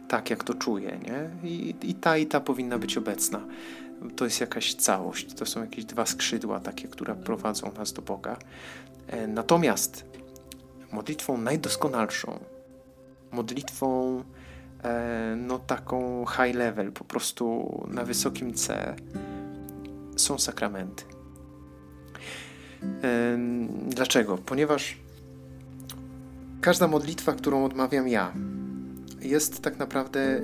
tak, 0.07 0.29
jak 0.29 0.43
to 0.43 0.53
czuję, 0.53 0.99
nie? 1.03 1.49
I, 1.49 1.75
I 1.81 1.93
ta 1.93 2.17
i 2.17 2.25
ta 2.25 2.39
powinna 2.39 2.79
być 2.79 2.97
obecna. 2.97 3.41
To 4.15 4.25
jest 4.25 4.41
jakaś 4.41 4.73
całość, 4.73 5.33
to 5.33 5.45
są 5.45 5.61
jakieś 5.61 5.85
dwa 5.85 6.05
skrzydła 6.05 6.59
takie, 6.59 6.87
które 6.87 7.15
prowadzą 7.15 7.71
nas 7.77 7.93
do 7.93 8.01
Boga. 8.01 8.37
E, 9.07 9.27
natomiast 9.27 10.05
modlitwą 10.91 11.37
najdoskonalszą, 11.37 12.39
modlitwą 13.31 14.23
e, 14.83 15.35
no 15.37 15.59
taką 15.59 16.25
high 16.25 16.55
level, 16.55 16.91
po 16.91 17.03
prostu 17.03 17.87
na 17.87 18.03
wysokim 18.03 18.53
C 18.53 18.95
są 20.15 20.39
sakramenty. 20.39 21.03
E, 23.03 23.37
dlaczego? 23.87 24.37
Ponieważ 24.37 24.97
każda 26.61 26.87
modlitwa, 26.87 27.33
którą 27.33 27.65
odmawiam 27.65 28.07
ja, 28.07 28.33
jest 29.21 29.61
tak 29.61 29.77
naprawdę 29.77 30.41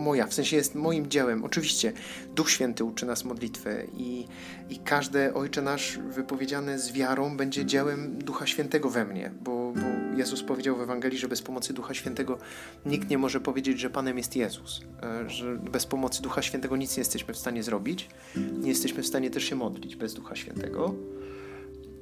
moja, 0.00 0.26
w 0.26 0.34
sensie 0.34 0.56
jest 0.56 0.74
moim 0.74 1.06
dziełem. 1.06 1.44
Oczywiście 1.44 1.92
Duch 2.34 2.50
Święty 2.50 2.84
uczy 2.84 3.06
nas 3.06 3.24
modlitwy 3.24 3.86
i, 3.96 4.26
i 4.70 4.78
każde 4.78 5.34
Ojcze 5.34 5.62
Nasz 5.62 5.98
wypowiedziane 5.98 6.78
z 6.78 6.92
wiarą 6.92 7.36
będzie 7.36 7.64
dziełem 7.64 8.18
Ducha 8.18 8.46
Świętego 8.46 8.90
we 8.90 9.04
mnie, 9.04 9.32
bo, 9.40 9.72
bo 9.72 10.16
Jezus 10.16 10.42
powiedział 10.42 10.76
w 10.76 10.80
Ewangelii, 10.80 11.18
że 11.18 11.28
bez 11.28 11.42
pomocy 11.42 11.72
Ducha 11.72 11.94
Świętego 11.94 12.38
nikt 12.86 13.10
nie 13.10 13.18
może 13.18 13.40
powiedzieć, 13.40 13.80
że 13.80 13.90
Panem 13.90 14.18
jest 14.18 14.36
Jezus, 14.36 14.80
e, 15.02 15.30
że 15.30 15.56
bez 15.56 15.86
pomocy 15.86 16.22
Ducha 16.22 16.42
Świętego 16.42 16.76
nic 16.76 16.96
nie 16.96 17.00
jesteśmy 17.00 17.34
w 17.34 17.38
stanie 17.38 17.62
zrobić, 17.62 18.08
nie 18.36 18.68
jesteśmy 18.68 19.02
w 19.02 19.06
stanie 19.06 19.30
też 19.30 19.44
się 19.44 19.56
modlić 19.56 19.96
bez 19.96 20.14
Ducha 20.14 20.36
Świętego. 20.36 20.94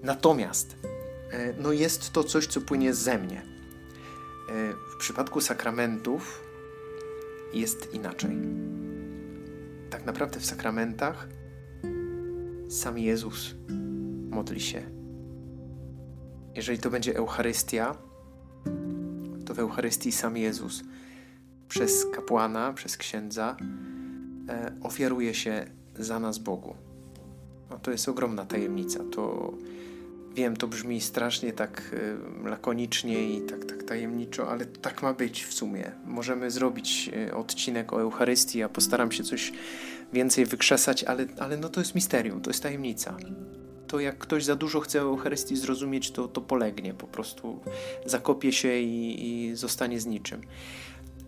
Natomiast 0.02 0.76
e, 1.33 1.55
no 1.62 1.73
jest 1.73 2.12
to 2.12 2.25
coś, 2.25 2.47
co 2.47 2.61
płynie 2.61 2.95
ze 2.95 3.19
mnie. 3.19 3.43
E, 4.49 4.73
w 4.95 4.97
przypadku 4.99 5.40
sakramentów 5.40 6.48
jest 7.55 7.95
inaczej. 7.95 8.37
Tak 9.90 10.07
naprawdę 10.07 10.40
w 10.40 10.47
sakramentach 10.47 11.28
sam 12.69 12.99
Jezus 12.99 13.55
modli 14.31 14.61
się. 14.61 14.83
Jeżeli 16.55 16.78
to 16.78 16.90
będzie 16.90 17.17
Eucharystia, 17.17 17.95
to 19.45 19.55
w 19.55 19.59
Eucharystii 19.59 20.12
sam 20.12 20.37
Jezus 20.37 20.85
przez 21.69 22.07
kapłana, 22.07 22.73
przez 22.73 22.97
księdza 22.97 23.57
e, 24.49 24.73
ofiaruje 24.83 25.35
się 25.35 25.67
za 25.99 26.21
nas 26.21 26.38
Bogu. 26.38 26.75
No, 27.71 27.78
to 27.78 27.90
jest 27.90 28.09
ogromna 28.09 28.47
tajemnica. 28.47 29.05
To 29.05 29.52
Wiem, 30.35 30.57
to 30.57 30.69
brzmi 30.69 31.01
strasznie 31.01 31.53
tak 31.53 31.95
lakonicznie 32.45 33.31
i 33.31 33.41
tak, 33.41 33.65
tak 33.65 33.83
tajemniczo, 33.83 34.51
ale 34.51 34.67
tak 34.67 35.03
ma 35.03 35.15
być 35.15 35.45
w 35.45 35.55
sumie. 35.55 35.93
Możemy 36.05 36.51
zrobić 36.51 37.11
y, 37.29 37.35
odcinek 37.35 37.93
o 37.93 38.01
Eucharystii, 38.01 38.59
ja 38.59 38.69
postaram 38.69 39.13
się 39.13 39.25
coś 39.25 39.53
więcej 40.13 40.47
wykrzesać, 40.47 41.05
ale, 41.05 41.27
ale 41.39 41.57
no 41.57 41.69
to 41.69 41.81
jest 41.81 41.95
misterium, 41.95 42.41
to 42.41 42.51
jest 42.51 42.63
tajemnica. 42.63 43.17
To 43.87 44.01
jak 44.01 44.19
ktoś 44.19 44.45
za 44.45 44.57
dużo 44.57 44.81
chce 44.81 45.01
Eucharystii 45.01 45.57
zrozumieć, 45.57 46.11
to, 46.11 46.29
to 46.29 46.41
polegnie, 46.41 46.95
po 46.95 47.07
prostu 47.07 47.61
zakopie 48.07 48.53
się 48.53 48.79
i, 48.79 49.27
i 49.27 49.57
zostanie 49.57 50.01
z 50.01 50.07
niczym. 50.07 50.41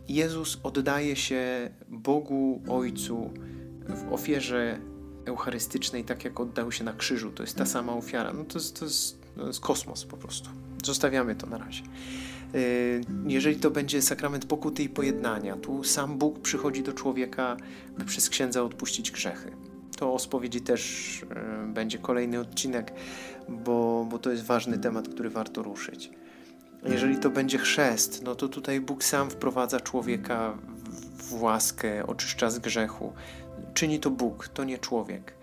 Jezus 0.09 0.61
oddaje 0.63 1.17
się 1.17 1.71
Bogu 1.89 2.63
Ojcu 2.69 3.31
w 3.89 4.13
ofierze 4.13 4.79
eucharystycznej, 5.31 6.05
tak 6.05 6.25
jak 6.25 6.41
oddał 6.41 6.73
się 6.73 6.85
na 6.85 6.93
krzyżu. 6.93 7.31
To 7.31 7.43
jest 7.43 7.57
ta 7.57 7.67
sama 7.67 7.93
ofiara. 7.93 8.33
No 8.33 8.45
to 8.45 8.59
jest, 8.59 8.79
to 8.79 8.85
jest, 8.85 9.19
to 9.37 9.47
jest 9.47 9.61
kosmos 9.61 10.05
po 10.05 10.17
prostu. 10.17 10.51
Zostawiamy 10.85 11.35
to 11.35 11.47
na 11.47 11.59
razie. 11.59 11.83
Y, 12.55 13.01
jeżeli 13.27 13.57
to 13.57 13.71
będzie 13.71 14.03
sakrament 14.03 14.47
pokuty 14.47 14.83
i 14.83 14.89
pojednania, 14.89 15.57
tu 15.57 15.85
sam 15.85 16.19
Bóg 16.19 16.41
przychodzi 16.41 16.83
do 16.83 16.93
człowieka, 16.93 17.57
by 17.99 18.05
przez 18.05 18.29
księdza 18.29 18.63
odpuścić 18.63 19.11
grzechy. 19.11 19.53
To 19.97 20.15
o 20.15 20.19
spowiedzi 20.19 20.61
też 20.61 21.23
y, 21.23 21.27
będzie 21.73 21.99
kolejny 21.99 22.41
odcinek, 22.41 22.93
bo, 23.49 24.07
bo 24.11 24.19
to 24.19 24.31
jest 24.31 24.45
ważny 24.45 24.79
temat, 24.79 25.09
który 25.09 25.31
warto 25.31 25.63
ruszyć. 25.63 26.11
Jeżeli 26.85 27.19
to 27.19 27.31
będzie 27.31 27.59
chrzest, 27.59 28.23
no 28.23 28.35
to 28.35 28.49
tutaj 28.49 28.81
Bóg 28.81 29.05
sam 29.05 29.31
wprowadza 29.31 29.81
człowieka 29.81 30.59
w 31.17 31.43
łaskę, 31.43 32.07
oczyszcza 32.07 32.51
z 32.51 32.59
grzechu, 32.59 33.13
czyni 33.75 34.01
to 34.01 34.11
Bóg, 34.11 34.49
to 34.49 34.65
nie 34.65 34.79
człowiek. 34.79 35.35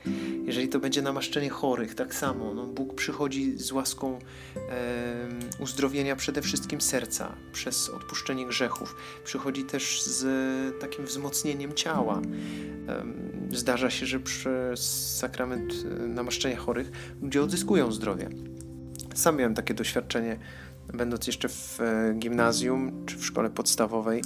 Jeżeli 0.45 0.69
to 0.69 0.79
będzie 0.79 1.01
namaszczenie 1.01 1.49
chorych, 1.49 1.95
tak 1.95 2.15
samo. 2.15 2.53
No, 2.53 2.67
Bóg 2.67 2.95
przychodzi 2.95 3.57
z 3.57 3.71
łaską 3.71 4.19
e, 4.55 5.59
uzdrowienia 5.59 6.15
przede 6.15 6.41
wszystkim 6.41 6.81
serca, 6.81 7.35
przez 7.53 7.89
odpuszczenie 7.89 8.45
grzechów. 8.45 8.95
Przychodzi 9.23 9.63
też 9.63 10.03
z 10.03 10.25
takim 10.79 11.05
wzmocnieniem 11.05 11.73
ciała. 11.73 12.21
E, 12.87 13.03
zdarza 13.51 13.89
się, 13.89 14.05
że 14.05 14.19
przez 14.19 15.15
sakrament 15.17 15.73
e, 15.85 16.07
namaszczenia 16.07 16.57
chorych 16.57 16.91
ludzie 17.21 17.43
odzyskują 17.43 17.91
zdrowie. 17.91 18.29
Sam 19.15 19.37
miałem 19.37 19.53
takie 19.53 19.73
doświadczenie, 19.73 20.39
będąc 20.93 21.27
jeszcze 21.27 21.49
w 21.49 21.79
e, 21.81 22.13
gimnazjum 22.13 23.05
czy 23.05 23.17
w 23.17 23.25
szkole 23.25 23.49
podstawowej, 23.49 24.21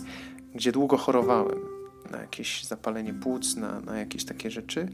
gdzie 0.56 0.72
długo 0.72 0.98
chorowałem 0.98 1.70
na 2.12 2.21
jakieś 2.21 2.63
zapalenie 2.63 3.13
płuc, 3.13 3.56
na, 3.56 3.82
na 3.82 3.97
jakieś 4.00 4.26
takie 4.26 4.52
rzeczy. 4.52 4.88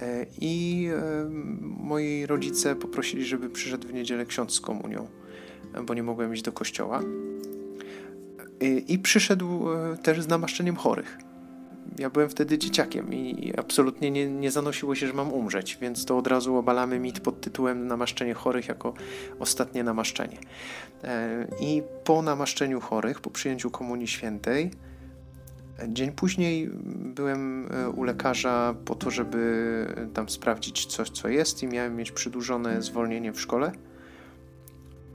E, 0.00 0.26
I 0.40 0.86
e, 0.92 1.28
moi 1.60 2.26
rodzice 2.26 2.76
poprosili, 2.76 3.24
żeby 3.24 3.50
przyszedł 3.50 3.88
w 3.88 3.92
niedzielę 3.92 4.26
ksiądz 4.26 4.54
z 4.54 4.60
komunią, 4.60 5.08
bo 5.86 5.94
nie 5.94 6.02
mogłem 6.02 6.34
iść 6.34 6.42
do 6.42 6.52
kościoła. 6.52 7.02
I, 8.60 8.84
i 8.88 8.98
przyszedł 8.98 9.72
e, 9.72 9.96
też 9.96 10.22
z 10.22 10.28
namaszczeniem 10.28 10.76
chorych. 10.76 11.18
Ja 11.98 12.10
byłem 12.10 12.28
wtedy 12.28 12.58
dzieciakiem 12.58 13.14
i 13.14 13.52
absolutnie 13.58 14.10
nie, 14.10 14.30
nie 14.30 14.50
zanosiło 14.50 14.94
się, 14.94 15.06
że 15.06 15.12
mam 15.12 15.32
umrzeć, 15.32 15.78
więc 15.80 16.04
to 16.04 16.18
od 16.18 16.26
razu 16.26 16.56
obalamy 16.56 16.98
mit 16.98 17.20
pod 17.20 17.40
tytułem 17.40 17.86
namaszczenie 17.86 18.34
chorych 18.34 18.68
jako 18.68 18.94
ostatnie 19.38 19.84
namaszczenie. 19.84 20.38
I 21.60 21.82
po 22.04 22.22
namaszczeniu 22.22 22.80
chorych, 22.80 23.20
po 23.20 23.30
przyjęciu 23.30 23.70
Komunii 23.70 24.08
Świętej, 24.08 24.70
Dzień 25.88 26.12
później 26.12 26.70
byłem 27.14 27.68
e, 27.72 27.90
u 27.90 28.02
lekarza 28.02 28.74
po 28.84 28.94
to, 28.94 29.10
żeby 29.10 30.10
tam 30.14 30.28
sprawdzić 30.28 30.86
coś, 30.86 31.10
co 31.10 31.28
jest 31.28 31.62
i 31.62 31.66
miałem 31.66 31.96
mieć 31.96 32.12
przydłużone 32.12 32.82
zwolnienie 32.82 33.32
w 33.32 33.40
szkole. 33.40 33.72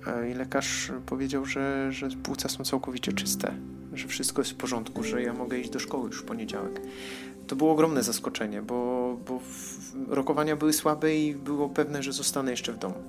E, 0.08 0.30
I 0.32 0.34
lekarz 0.34 0.92
powiedział, 1.06 1.46
że, 1.46 1.92
że 1.92 2.10
płuca 2.24 2.50
są 2.50 2.64
całkowicie 2.64 3.14
czyste, 3.14 3.54
że 3.94 4.08
wszystko 4.08 4.42
jest 4.42 4.52
w 4.52 4.56
porządku, 4.56 5.04
że 5.04 5.22
ja 5.22 5.34
mogę 5.34 5.60
iść 5.60 5.70
do 5.70 5.80
szkoły 5.80 6.08
już 6.08 6.22
w 6.22 6.26
poniedziałek. 6.26 6.82
To 7.48 7.56
było 7.56 7.72
ogromne 7.72 8.04
zaskoczenie, 8.04 8.62
bo, 8.62 9.18
bo 9.28 9.40
rokowania 10.08 10.56
były 10.56 10.74
słabe 10.74 11.16
i 11.16 11.36
było 11.36 11.70
pewne, 11.70 12.04
że 12.04 12.14
zostanę 12.14 12.52
jeszcze 12.52 12.74
w 12.74 12.78
domu. 12.78 13.04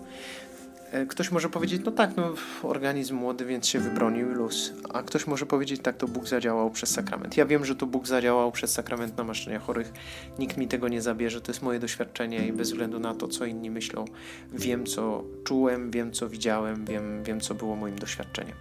E, 0.92 1.06
ktoś 1.06 1.30
może 1.30 1.48
powiedzieć, 1.48 1.82
no 1.84 1.92
tak, 1.92 2.16
no 2.16 2.34
organizm 2.62 3.16
młody, 3.16 3.44
więc 3.44 3.66
się 3.66 3.78
wybronił 3.78 4.34
luz. 4.34 4.72
A 4.94 5.02
ktoś 5.02 5.26
może 5.26 5.46
powiedzieć, 5.46 5.80
tak, 5.82 5.96
to 5.96 6.08
Bóg 6.08 6.28
zadziałał 6.28 6.70
przez 6.70 6.90
sakrament. 6.90 7.36
Ja 7.36 7.46
wiem, 7.46 7.64
że 7.64 7.76
to 7.76 7.86
Bóg 7.86 8.06
zadziałał 8.06 8.52
przez 8.52 8.72
sakrament 8.72 9.16
namaszczenia 9.16 9.58
chorych. 9.58 9.92
Nikt 10.38 10.56
mi 10.56 10.68
tego 10.68 10.88
nie 10.88 11.02
zabierze, 11.02 11.40
to 11.40 11.52
jest 11.52 11.62
moje 11.62 11.78
doświadczenie 11.78 12.46
i 12.46 12.52
bez 12.52 12.68
względu 12.68 12.98
na 12.98 13.14
to, 13.14 13.28
co 13.28 13.44
inni 13.44 13.70
myślą, 13.70 14.04
wiem, 14.52 14.86
co 14.86 15.24
czułem, 15.44 15.90
wiem, 15.90 16.12
co 16.12 16.28
widziałem, 16.28 16.84
wiem, 16.84 17.24
wiem 17.24 17.40
co 17.40 17.54
było 17.54 17.76
moim 17.76 17.98
doświadczeniem. 17.98 18.54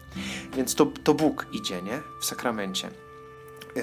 Więc 0.56 0.76
to, 0.76 0.86
to 0.86 1.14
Bóg 1.14 1.48
idzie, 1.54 1.82
nie? 1.82 2.00
W 2.22 2.26
sakramencie 2.26 3.05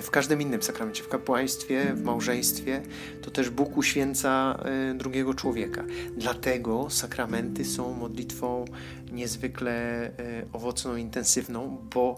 w 0.00 0.10
każdym 0.10 0.42
innym 0.42 0.62
sakramencie, 0.62 1.02
w 1.02 1.08
kapłaństwie, 1.08 1.94
w 1.94 2.02
małżeństwie, 2.02 2.82
to 3.22 3.30
też 3.30 3.50
Bóg 3.50 3.76
uświęca 3.76 4.58
e, 4.64 4.94
drugiego 4.94 5.34
człowieka. 5.34 5.84
Dlatego 6.16 6.90
sakramenty 6.90 7.64
są 7.64 7.94
modlitwą 7.94 8.64
niezwykle 9.12 9.72
e, 10.06 10.12
owocną, 10.52 10.96
intensywną, 10.96 11.86
bo 11.94 12.16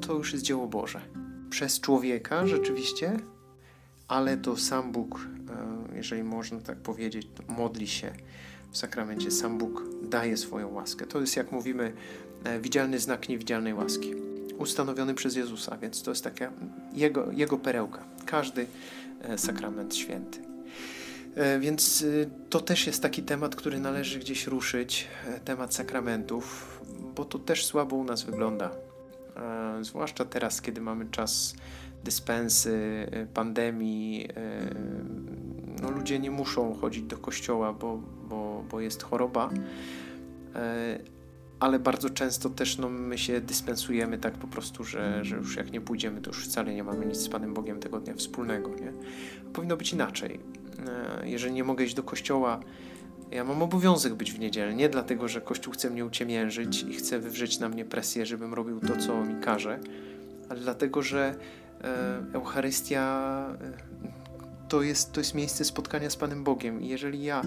to 0.00 0.14
już 0.14 0.32
jest 0.32 0.44
dzieło 0.44 0.66
Boże. 0.66 1.00
Przez 1.50 1.80
człowieka 1.80 2.46
rzeczywiście, 2.46 3.16
ale 4.08 4.36
to 4.36 4.56
sam 4.56 4.92
Bóg, 4.92 5.20
e, 5.90 5.96
jeżeli 5.96 6.22
można 6.22 6.60
tak 6.60 6.78
powiedzieć, 6.78 7.28
modli 7.48 7.88
się 7.88 8.12
w 8.70 8.78
sakramencie. 8.78 9.30
Sam 9.30 9.58
Bóg 9.58 9.82
daje 10.02 10.36
swoją 10.36 10.72
łaskę. 10.74 11.06
To 11.06 11.20
jest, 11.20 11.36
jak 11.36 11.52
mówimy, 11.52 11.92
widzialny 12.60 12.98
znak 12.98 13.28
niewidzialnej 13.28 13.74
łaski 13.74 14.27
ustanowiony 14.58 15.14
przez 15.14 15.36
Jezusa, 15.36 15.76
więc 15.76 16.02
to 16.02 16.10
jest 16.10 16.24
taka 16.24 16.52
jego, 16.92 17.32
jego 17.32 17.58
perełka. 17.58 18.04
Każdy 18.26 18.66
e, 19.22 19.38
sakrament 19.38 19.96
święty. 19.96 20.38
E, 21.34 21.58
więc 21.58 22.02
e, 22.02 22.30
to 22.50 22.60
też 22.60 22.86
jest 22.86 23.02
taki 23.02 23.22
temat, 23.22 23.56
który 23.56 23.80
należy 23.80 24.18
gdzieś 24.18 24.46
ruszyć, 24.46 25.08
temat 25.44 25.74
sakramentów, 25.74 26.80
bo 27.14 27.24
to 27.24 27.38
też 27.38 27.66
słabo 27.66 27.96
u 27.96 28.04
nas 28.04 28.22
wygląda. 28.22 28.70
Zwłaszcza 29.80 30.24
teraz, 30.24 30.62
kiedy 30.62 30.80
mamy 30.80 31.06
czas 31.10 31.54
dyspensy, 32.04 33.06
pandemii. 33.34 34.28
No, 35.82 35.90
ludzie 35.90 36.18
nie 36.18 36.30
muszą 36.30 36.74
chodzić 36.74 37.02
do 37.02 37.18
kościoła, 37.18 37.72
bo, 37.72 38.02
bo, 38.28 38.64
bo 38.70 38.80
jest 38.80 39.02
choroba 39.02 39.50
ale 41.60 41.78
bardzo 41.78 42.10
często 42.10 42.50
też 42.50 42.78
no, 42.78 42.88
my 42.88 43.18
się 43.18 43.40
dyspensujemy 43.40 44.18
tak 44.18 44.34
po 44.34 44.46
prostu, 44.46 44.84
że, 44.84 45.24
że 45.24 45.36
już 45.36 45.56
jak 45.56 45.72
nie 45.72 45.80
pójdziemy, 45.80 46.20
to 46.20 46.30
już 46.30 46.44
wcale 46.44 46.74
nie 46.74 46.84
mamy 46.84 47.06
nic 47.06 47.16
z 47.16 47.28
Panem 47.28 47.54
Bogiem 47.54 47.80
tego 47.80 48.00
dnia 48.00 48.14
wspólnego. 48.14 48.70
Nie? 48.70 48.92
Powinno 49.52 49.76
być 49.76 49.92
inaczej. 49.92 50.40
E, 51.20 51.28
jeżeli 51.28 51.52
nie 51.52 51.64
mogę 51.64 51.84
iść 51.84 51.94
do 51.94 52.02
kościoła, 52.02 52.60
Ja 53.30 53.44
mam 53.44 53.62
obowiązek 53.62 54.14
być 54.14 54.32
w 54.32 54.38
niedzielę, 54.38 54.74
nie 54.74 54.88
dlatego, 54.88 55.28
że 55.28 55.40
Kościół 55.40 55.72
chce 55.72 55.90
mnie 55.90 56.04
uciemiężyć 56.04 56.82
i 56.82 56.94
chce 56.94 57.18
wywrzeć 57.18 57.58
na 57.58 57.68
mnie 57.68 57.84
presję, 57.84 58.26
żebym 58.26 58.54
robił 58.54 58.80
to, 58.80 58.96
co 58.96 59.24
mi 59.24 59.40
każe, 59.42 59.80
ale 60.48 60.60
dlatego, 60.60 61.02
że 61.02 61.34
e, 61.84 62.34
Eucharystia 62.34 63.56
e, 63.60 64.68
to 64.68 64.82
jest, 64.82 65.12
to 65.12 65.20
jest 65.20 65.34
miejsce 65.34 65.64
spotkania 65.64 66.10
z 66.10 66.16
Panem 66.16 66.44
Bogiem. 66.44 66.82
I 66.82 66.88
jeżeli 66.88 67.22
ja 67.22 67.42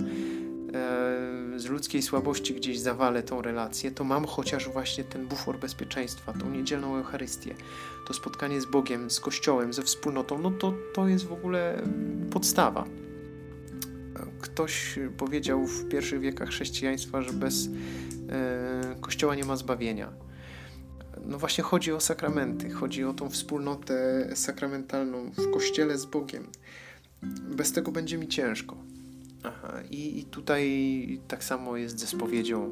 z 1.62 1.66
ludzkiej 1.66 2.02
słabości 2.02 2.54
gdzieś 2.54 2.80
zawalę 2.80 3.24
tą 3.24 3.42
relację, 3.42 3.92
to 3.92 4.04
mam 4.04 4.26
chociaż 4.26 4.70
właśnie 4.70 5.04
ten 5.04 5.28
bufor 5.28 5.60
bezpieczeństwa, 5.60 6.34
tą 6.34 6.50
niedzielną 6.50 6.98
Eucharystię, 6.98 7.56
to 8.08 8.14
spotkanie 8.14 8.62
z 8.62 8.66
Bogiem, 8.66 9.12
z 9.12 9.20
Kościołem, 9.20 9.74
ze 9.74 9.84
wspólnotą, 9.84 10.38
no 10.38 10.52
to 10.52 10.74
to 10.94 11.08
jest 11.08 11.26
w 11.26 11.34
ogóle 11.34 11.82
podstawa. 12.32 12.86
Ktoś 14.42 15.00
powiedział 15.18 15.68
w 15.68 15.88
pierwszych 15.88 16.20
wiekach 16.20 16.50
chrześcijaństwa, 16.50 17.22
że 17.22 17.34
bez 17.34 17.70
e, 18.30 18.96
Kościoła 19.02 19.36
nie 19.36 19.46
ma 19.46 19.56
zbawienia. 19.56 20.14
No 21.26 21.38
właśnie 21.38 21.64
chodzi 21.64 21.92
o 21.92 22.00
sakramenty, 22.00 22.70
chodzi 22.70 23.04
o 23.04 23.14
tą 23.14 23.30
wspólnotę 23.30 24.28
sakramentalną 24.36 25.32
w 25.32 25.52
Kościele 25.54 25.98
z 25.98 26.06
Bogiem. 26.06 26.48
Bez 27.56 27.72
tego 27.72 27.92
będzie 27.92 28.18
mi 28.18 28.28
ciężko. 28.28 28.78
Aha. 29.44 29.74
I, 29.92 30.20
I 30.20 30.26
tutaj 30.26 31.22
tak 31.28 31.44
samo 31.44 31.78
jest 31.78 32.00
ze 32.00 32.08
spowiedzią. 32.08 32.72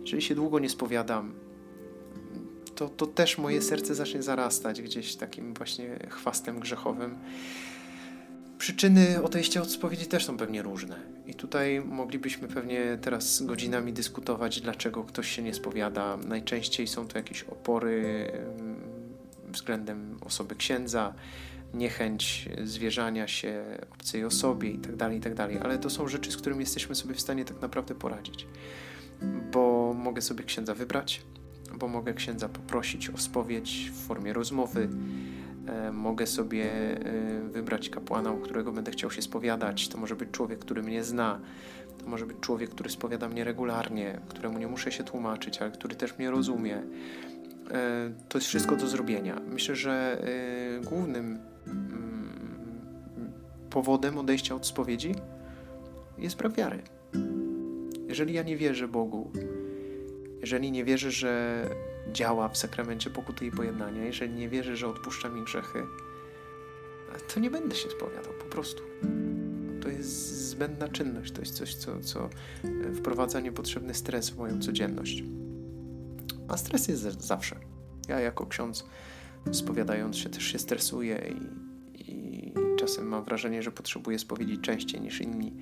Jeżeli 0.00 0.22
się 0.22 0.34
długo 0.34 0.58
nie 0.58 0.68
spowiadam, 0.68 1.34
to, 2.74 2.88
to 2.88 3.06
też 3.06 3.38
moje 3.38 3.62
serce 3.62 3.94
zacznie 3.94 4.22
zarastać 4.22 4.82
gdzieś 4.82 5.16
takim 5.16 5.54
właśnie 5.54 5.98
chwastem 6.10 6.60
grzechowym. 6.60 7.18
Przyczyny 8.58 9.22
odejścia 9.22 9.62
od 9.62 9.70
spowiedzi 9.70 10.06
też 10.06 10.24
są 10.24 10.36
pewnie 10.36 10.62
różne. 10.62 10.96
I 11.26 11.34
tutaj 11.34 11.80
moglibyśmy 11.80 12.48
pewnie 12.48 12.98
teraz 13.02 13.42
godzinami 13.42 13.92
dyskutować, 13.92 14.60
dlaczego 14.60 15.04
ktoś 15.04 15.30
się 15.30 15.42
nie 15.42 15.54
spowiada. 15.54 16.16
Najczęściej 16.16 16.86
są 16.86 17.08
to 17.08 17.18
jakieś 17.18 17.42
opory 17.42 18.30
względem 19.48 20.18
osoby 20.20 20.54
księdza, 20.54 21.14
niechęć 21.74 22.48
zwierzania 22.64 23.28
się 23.28 23.64
obcej 23.92 24.24
osobie 24.24 24.70
itd., 24.70 24.96
tak 24.96 25.12
itd. 25.12 25.36
Tak 25.36 25.64
Ale 25.64 25.78
to 25.78 25.90
są 25.90 26.08
rzeczy, 26.08 26.32
z 26.32 26.36
którymi 26.36 26.60
jesteśmy 26.60 26.94
sobie 26.94 27.14
w 27.14 27.20
stanie 27.20 27.44
tak 27.44 27.60
naprawdę 27.62 27.94
poradzić. 27.94 28.46
Bo 29.52 29.94
mogę 29.98 30.22
sobie 30.22 30.44
księdza 30.44 30.74
wybrać, 30.74 31.22
bo 31.78 31.88
mogę 31.88 32.14
księdza 32.14 32.48
poprosić 32.48 33.10
o 33.10 33.18
spowiedź 33.18 33.90
w 33.94 34.06
formie 34.06 34.32
rozmowy, 34.32 34.88
e, 35.66 35.92
mogę 35.92 36.26
sobie 36.26 36.70
e, 36.70 37.40
wybrać 37.48 37.88
kapłana, 37.88 38.32
u 38.32 38.40
którego 38.40 38.72
będę 38.72 38.90
chciał 38.90 39.10
się 39.10 39.22
spowiadać. 39.22 39.88
To 39.88 39.98
może 39.98 40.16
być 40.16 40.30
człowiek, 40.30 40.58
który 40.58 40.82
mnie 40.82 41.04
zna, 41.04 41.40
to 41.98 42.06
może 42.06 42.26
być 42.26 42.36
człowiek, 42.40 42.70
który 42.70 42.90
spowiada 42.90 43.28
mnie 43.28 43.44
regularnie, 43.44 44.20
któremu 44.28 44.58
nie 44.58 44.66
muszę 44.66 44.92
się 44.92 45.04
tłumaczyć, 45.04 45.62
ale 45.62 45.70
który 45.70 45.94
też 45.94 46.18
mnie 46.18 46.30
rozumie. 46.30 46.82
E, 47.70 48.12
to 48.28 48.38
jest 48.38 48.48
wszystko 48.48 48.76
do 48.76 48.86
zrobienia. 48.86 49.40
Myślę, 49.50 49.76
że 49.76 50.22
głównym 50.84 51.38
powodem 53.76 54.18
odejścia 54.18 54.54
od 54.54 54.66
spowiedzi 54.66 55.14
jest 56.18 56.36
brak 56.36 56.52
wiary. 56.52 56.82
Jeżeli 58.08 58.34
ja 58.34 58.42
nie 58.42 58.56
wierzę 58.56 58.88
Bogu, 58.88 59.30
jeżeli 60.40 60.72
nie 60.72 60.84
wierzę, 60.84 61.10
że 61.10 61.62
działa 62.12 62.48
w 62.48 62.56
sakramencie 62.56 63.10
pokuty 63.10 63.46
i 63.46 63.50
pojednania, 63.50 64.04
jeżeli 64.04 64.34
nie 64.34 64.48
wierzę, 64.48 64.76
że 64.76 64.88
odpuszcza 64.88 65.28
mi 65.28 65.42
grzechy, 65.44 65.82
to 67.34 67.40
nie 67.40 67.50
będę 67.50 67.74
się 67.74 67.90
spowiadał 67.90 68.32
po 68.32 68.44
prostu. 68.44 68.82
To 69.82 69.88
jest 69.88 70.48
zbędna 70.48 70.88
czynność, 70.88 71.32
to 71.32 71.40
jest 71.40 71.54
coś, 71.54 71.74
co, 71.74 72.00
co 72.00 72.30
wprowadza 72.94 73.40
niepotrzebny 73.40 73.94
stres 73.94 74.30
w 74.30 74.38
moją 74.38 74.60
codzienność. 74.60 75.22
A 76.48 76.56
stres 76.56 76.88
jest 76.88 77.22
zawsze. 77.22 77.56
Ja 78.08 78.20
jako 78.20 78.46
ksiądz 78.46 78.86
spowiadając 79.52 80.16
się 80.16 80.28
też 80.28 80.42
się 80.42 80.58
stresuję 80.58 81.34
i, 81.34 81.65
czasem 82.86 83.08
mam 83.08 83.24
wrażenie, 83.24 83.62
że 83.62 83.72
potrzebuję 83.72 84.18
spowiedzieć 84.18 84.60
częściej 84.60 85.00
niż 85.00 85.20
inni. 85.20 85.52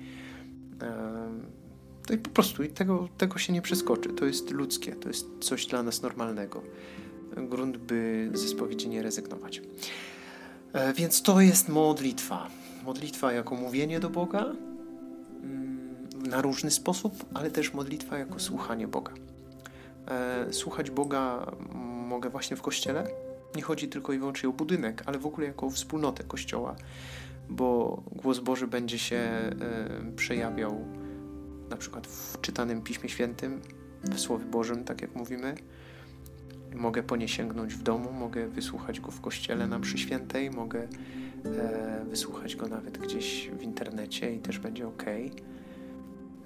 To 2.07 2.13
i 2.13 2.17
po 2.17 2.29
prostu 2.29 2.63
i 2.63 2.69
tego, 2.69 3.09
tego 3.17 3.37
się 3.39 3.53
nie 3.53 3.61
przeskoczy. 3.61 4.09
To 4.09 4.25
jest 4.25 4.51
ludzkie, 4.51 4.95
to 4.95 5.07
jest 5.07 5.27
coś 5.39 5.65
dla 5.65 5.83
nas 5.83 6.01
normalnego. 6.01 6.61
Grunt, 7.37 7.77
by 7.77 8.29
ze 8.33 8.47
spowiedzi 8.47 8.89
nie 8.89 9.03
rezygnować. 9.03 9.61
E, 10.73 10.93
więc 10.93 11.21
to 11.21 11.41
jest 11.41 11.69
modlitwa. 11.69 12.49
Modlitwa 12.83 13.31
jako 13.31 13.55
mówienie 13.55 13.99
do 13.99 14.09
Boga 14.09 14.45
mm, 15.43 16.09
na 16.29 16.41
różny 16.41 16.71
sposób, 16.71 17.25
ale 17.33 17.51
też 17.51 17.73
modlitwa 17.73 18.17
jako 18.17 18.39
słuchanie 18.39 18.87
Boga. 18.87 19.13
E, 20.07 20.53
słuchać 20.53 20.91
Boga 20.91 21.51
mogę 22.07 22.29
właśnie 22.29 22.57
w 22.57 22.61
kościele. 22.61 23.24
Nie 23.55 23.61
chodzi 23.61 23.87
tylko 23.87 24.13
i 24.13 24.19
wyłącznie 24.19 24.49
o 24.49 24.53
budynek, 24.53 25.03
ale 25.05 25.19
w 25.19 25.25
ogóle 25.25 25.47
jako 25.47 25.69
wspólnotę 25.69 26.23
kościoła, 26.23 26.75
bo 27.49 28.03
głos 28.11 28.39
Boży 28.39 28.67
będzie 28.67 28.99
się 28.99 29.15
e, 29.15 29.51
przejawiał 30.15 30.85
na 31.69 31.77
przykład 31.77 32.07
w 32.07 32.41
czytanym 32.41 32.81
Piśmie 32.81 33.09
Świętym, 33.09 33.61
w 34.03 34.19
Słowie 34.19 34.45
Bożym, 34.45 34.83
tak 34.83 35.01
jak 35.01 35.15
mówimy. 35.15 35.55
Mogę 36.75 37.03
po 37.03 37.15
nie 37.15 37.27
sięgnąć 37.27 37.73
w 37.73 37.83
domu, 37.83 38.11
mogę 38.11 38.47
wysłuchać 38.47 38.99
go 38.99 39.11
w 39.11 39.21
kościele 39.21 39.67
na 39.67 39.79
mszy 39.79 39.97
świętej, 39.97 40.51
mogę 40.51 40.87
e, 41.45 42.05
wysłuchać 42.09 42.55
go 42.55 42.67
nawet 42.67 42.97
gdzieś 42.97 43.49
w 43.59 43.61
internecie 43.61 44.35
i 44.35 44.39
też 44.39 44.59
będzie 44.59 44.87
ok. 44.87 45.03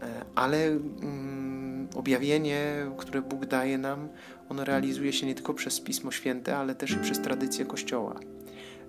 E, 0.02 0.26
ale 0.36 0.68
mm, 0.68 1.88
objawienie, 1.96 2.92
które 2.98 3.22
Bóg 3.22 3.46
daje 3.46 3.78
nam, 3.78 4.10
ono 4.50 4.66
realizuje 4.66 5.14
się 5.14 5.28
nie 5.28 5.36
tylko 5.36 5.54
przez 5.54 5.82
Pismo 5.82 6.12
Święte, 6.12 6.58
ale 6.58 6.76
też 6.76 6.92
i 6.92 6.98
przez 6.98 7.22
tradycję 7.22 7.66
Kościoła. 7.66 8.20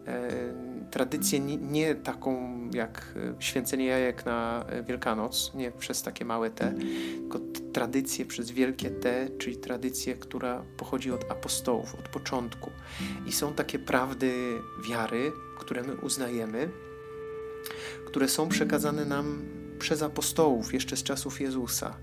E, 0.06 0.30
tradycję 0.90 1.40
nie, 1.40 1.56
nie, 1.56 1.94
taką 1.94 2.60
jak 2.74 3.14
e, 3.16 3.42
święcenie 3.42 3.86
jajek 3.86 4.26
na 4.26 4.64
Wielkanoc, 4.86 5.54
nie 5.54 5.70
przez 5.70 6.02
takie 6.02 6.24
małe 6.24 6.50
T, 6.50 6.74
tylko 7.20 7.38
tradycję 7.72 8.26
przez 8.26 8.50
wielkie 8.50 8.90
T, 8.90 9.28
czyli 9.38 9.56
tradycję, 9.56 10.14
która 10.14 10.64
pochodzi 10.76 11.12
od 11.12 11.30
apostołów, 11.30 11.94
od 11.94 12.08
początku. 12.08 12.70
I 13.26 13.32
są 13.32 13.54
takie 13.54 13.78
prawdy 13.78 14.32
wiary, 14.88 15.32
które 15.58 15.82
my 15.82 15.96
uznajemy, 15.96 16.68
które 18.06 18.28
są 18.28 18.48
przekazane 18.48 19.04
nam 19.04 19.42
przez 19.80 20.02
apostołów 20.02 20.74
jeszcze 20.74 20.96
z 20.96 21.02
czasów 21.02 21.40
Jezusa. 21.40 21.96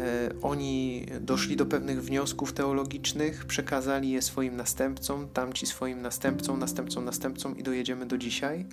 E, 0.00 0.30
oni 0.42 1.06
doszli 1.20 1.56
do 1.56 1.66
pewnych 1.66 2.02
wniosków 2.02 2.52
teologicznych, 2.52 3.44
przekazali 3.44 4.10
je 4.10 4.22
swoim 4.22 4.56
następcom, 4.56 5.28
tamci 5.28 5.66
swoim 5.66 6.02
następcom, 6.02 6.58
następcom, 6.58 7.04
następcom 7.04 7.58
i 7.58 7.62
dojedziemy 7.62 8.06
do 8.06 8.18
dzisiaj. 8.18 8.66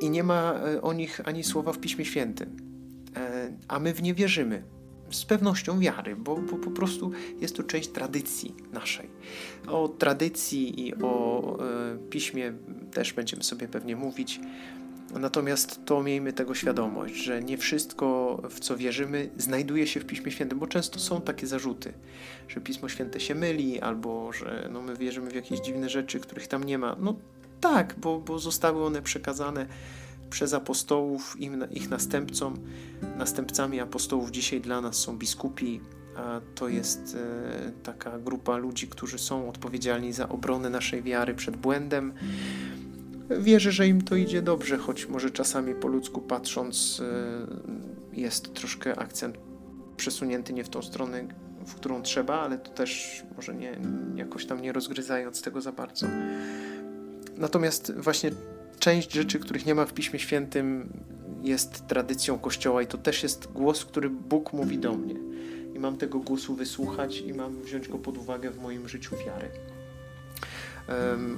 I 0.00 0.10
nie 0.10 0.22
ma 0.22 0.52
e, 0.52 0.82
o 0.82 0.92
nich 0.92 1.20
ani 1.24 1.44
słowa 1.44 1.72
w 1.72 1.78
Piśmie 1.78 2.04
Świętym. 2.04 2.56
E, 3.16 3.52
a 3.68 3.78
my 3.78 3.94
w 3.94 4.02
nie 4.02 4.14
wierzymy. 4.14 4.62
Z 5.10 5.24
pewnością 5.24 5.80
wiary, 5.80 6.16
bo, 6.16 6.36
bo 6.36 6.56
po 6.56 6.70
prostu 6.70 7.10
jest 7.40 7.56
to 7.56 7.62
część 7.62 7.88
tradycji 7.88 8.54
naszej. 8.72 9.10
O 9.68 9.88
tradycji 9.88 10.86
i 10.86 10.94
o 10.94 11.58
piśmie 12.10 12.52
też 12.92 13.12
będziemy 13.12 13.42
sobie 13.42 13.68
pewnie 13.68 13.96
mówić. 13.96 14.40
Natomiast 15.14 15.84
to 15.84 16.02
miejmy 16.02 16.32
tego 16.32 16.54
świadomość, 16.54 17.14
że 17.14 17.42
nie 17.42 17.58
wszystko, 17.58 18.40
w 18.50 18.60
co 18.60 18.76
wierzymy, 18.76 19.30
znajduje 19.36 19.86
się 19.86 20.00
w 20.00 20.06
Piśmie 20.06 20.32
Świętym, 20.32 20.58
bo 20.58 20.66
często 20.66 20.98
są 20.98 21.20
takie 21.20 21.46
zarzuty, 21.46 21.92
że 22.48 22.60
Pismo 22.60 22.88
Święte 22.88 23.20
się 23.20 23.34
myli, 23.34 23.80
albo 23.80 24.32
że 24.32 24.68
no, 24.72 24.82
my 24.82 24.96
wierzymy 24.96 25.30
w 25.30 25.34
jakieś 25.34 25.60
dziwne 25.60 25.88
rzeczy, 25.88 26.20
których 26.20 26.48
tam 26.48 26.64
nie 26.64 26.78
ma. 26.78 26.96
No 27.00 27.16
tak, 27.60 27.94
bo, 27.98 28.18
bo 28.18 28.38
zostały 28.38 28.84
one 28.84 29.02
przekazane 29.02 29.66
przez 30.30 30.54
apostołów, 30.54 31.40
im, 31.40 31.70
ich 31.70 31.90
następcom. 31.90 32.58
Następcami 33.16 33.80
apostołów 33.80 34.30
dzisiaj 34.30 34.60
dla 34.60 34.80
nas 34.80 34.96
są 34.96 35.18
biskupi, 35.18 35.80
a 36.16 36.40
to 36.54 36.68
jest 36.68 37.16
e, 37.16 37.72
taka 37.82 38.18
grupa 38.18 38.56
ludzi, 38.56 38.88
którzy 38.88 39.18
są 39.18 39.48
odpowiedzialni 39.48 40.12
za 40.12 40.28
obronę 40.28 40.70
naszej 40.70 41.02
wiary 41.02 41.34
przed 41.34 41.56
błędem 41.56 42.12
Wierzę, 43.30 43.72
że 43.72 43.88
im 43.88 44.02
to 44.02 44.16
idzie 44.16 44.42
dobrze, 44.42 44.78
choć 44.78 45.06
może 45.06 45.30
czasami 45.30 45.74
po 45.74 45.88
ludzku 45.88 46.20
patrząc 46.20 47.00
y, 47.00 48.20
jest 48.20 48.54
troszkę 48.54 48.98
akcent 48.98 49.38
przesunięty 49.96 50.52
nie 50.52 50.64
w 50.64 50.68
tą 50.68 50.82
stronę, 50.82 51.24
w 51.66 51.74
którą 51.74 52.02
trzeba, 52.02 52.40
ale 52.40 52.58
to 52.58 52.70
też 52.70 53.22
może 53.36 53.54
nie, 53.54 53.78
jakoś 54.14 54.46
tam 54.46 54.62
nie 54.62 54.72
rozgryzając 54.72 55.42
tego 55.42 55.60
za 55.60 55.72
bardzo. 55.72 56.06
Natomiast 57.36 57.92
właśnie 57.96 58.30
część 58.78 59.12
rzeczy, 59.12 59.38
których 59.38 59.66
nie 59.66 59.74
ma 59.74 59.86
w 59.86 59.92
Piśmie 59.92 60.18
Świętym, 60.18 60.92
jest 61.42 61.86
tradycją 61.86 62.38
Kościoła 62.38 62.82
i 62.82 62.86
to 62.86 62.98
też 62.98 63.22
jest 63.22 63.52
głos, 63.52 63.84
który 63.84 64.10
Bóg 64.10 64.52
mówi 64.52 64.78
do 64.78 64.94
mnie. 64.94 65.14
I 65.74 65.78
mam 65.78 65.96
tego 65.96 66.18
głosu 66.18 66.54
wysłuchać 66.54 67.20
i 67.20 67.34
mam 67.34 67.62
wziąć 67.62 67.88
go 67.88 67.98
pod 67.98 68.18
uwagę 68.18 68.50
w 68.50 68.62
moim 68.62 68.88
życiu 68.88 69.16
wiary. 69.26 69.48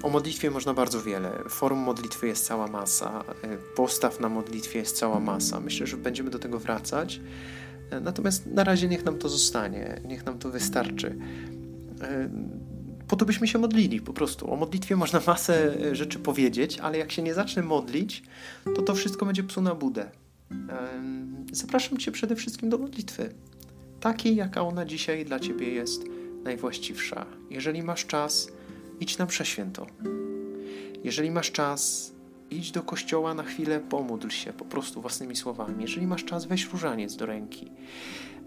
O 0.03 0.09
modlitwie 0.09 0.51
można 0.51 0.75
bardzo 0.75 1.03
wiele. 1.03 1.31
Form 1.49 1.79
modlitwy 1.79 2.27
jest 2.27 2.45
cała 2.45 2.67
masa, 2.67 3.25
e, 3.43 3.57
postaw 3.57 4.21
na 4.21 4.29
modlitwie 4.29 4.79
jest 4.79 4.99
cała 4.99 5.21
masa. 5.21 5.61
Myślę, 5.61 5.87
że 5.87 5.97
będziemy 5.97 6.31
do 6.31 6.39
tego 6.39 6.59
wracać. 6.59 7.21
Natomiast 8.01 8.47
na 8.47 8.65
razie 8.65 8.89
niech 8.89 9.05
nam 9.05 9.19
to 9.19 9.29
zostanie, 9.29 10.01
niech 10.05 10.27
nam 10.27 10.39
to 10.39 10.51
wystarczy. 10.51 11.19
Po 13.09 13.17
to 13.17 13.25
byśmy 13.25 13.49
się 13.49 13.59
modlili 13.59 14.01
po 14.01 14.13
prostu. 14.13 14.53
O 14.53 14.57
modlitwie 14.57 14.97
można 14.97 15.21
masę 15.27 15.77
rzeczy 15.93 16.19
powiedzieć, 16.19 16.79
ale 16.79 16.99
jak 16.99 17.13
się 17.13 17.23
nie 17.23 17.35
zacznę 17.35 17.63
modlić, 17.63 18.23
to 18.77 18.83
to 18.83 18.95
wszystko 18.95 19.27
będzie 19.27 19.43
psu 19.43 19.63
na 19.63 19.75
budę. 19.75 20.11
Zapraszam 21.53 21.99
Cię 21.99 22.13
przede 22.13 22.37
wszystkim 22.37 22.71
do 22.71 22.79
modlitwy. 22.79 23.35
Takiej, 24.01 24.37
jaka 24.37 24.63
ona 24.63 24.85
dzisiaj 24.85 25.25
dla 25.25 25.41
Ciebie 25.41 25.69
jest 25.69 26.05
najwłaściwsza. 26.45 27.27
Jeżeli 27.51 27.83
masz 27.83 28.07
czas, 28.07 28.53
idź 29.01 29.19
na 29.19 29.27
prześwięto. 29.27 29.87
Jeżeli 31.05 31.31
masz 31.31 31.53
czas, 31.53 32.13
idź 32.51 32.71
do 32.71 32.83
kościoła 32.83 33.35
na 33.35 33.43
chwilę, 33.43 33.81
pomódl 33.81 34.29
się 34.29 34.53
po 34.53 34.65
prostu 34.65 35.01
własnymi 35.01 35.37
słowami. 35.37 35.83
Jeżeli 35.83 36.07
masz 36.07 36.25
czas, 36.25 36.47
weź 36.47 36.73
różaniec 36.73 37.17
do 37.17 37.27
ręki. 37.27 37.71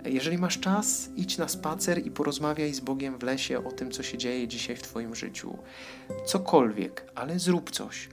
Jeżeli 0.05 0.37
masz 0.37 0.59
czas, 0.59 1.09
idź 1.15 1.37
na 1.37 1.47
spacer 1.47 2.07
i 2.07 2.11
porozmawiaj 2.11 2.73
z 2.73 2.79
Bogiem 2.79 3.17
w 3.17 3.23
lesie 3.23 3.65
o 3.65 3.71
tym, 3.71 3.91
co 3.91 4.03
się 4.03 4.17
dzieje 4.17 4.47
dzisiaj 4.47 4.75
w 4.75 4.81
Twoim 4.81 5.15
życiu. 5.15 5.57
Cokolwiek, 6.25 7.11
ale 7.15 7.39
zrób 7.39 7.71
coś. 7.71 8.09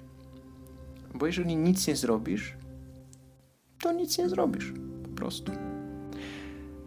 Bo 1.14 1.26
jeżeli 1.26 1.56
nic 1.56 1.86
nie 1.86 1.96
zrobisz, 1.96 2.54
to 3.82 3.92
nic 3.92 4.18
nie 4.18 4.28
zrobisz. 4.28 4.72
Po 5.02 5.08
prostu. 5.08 5.52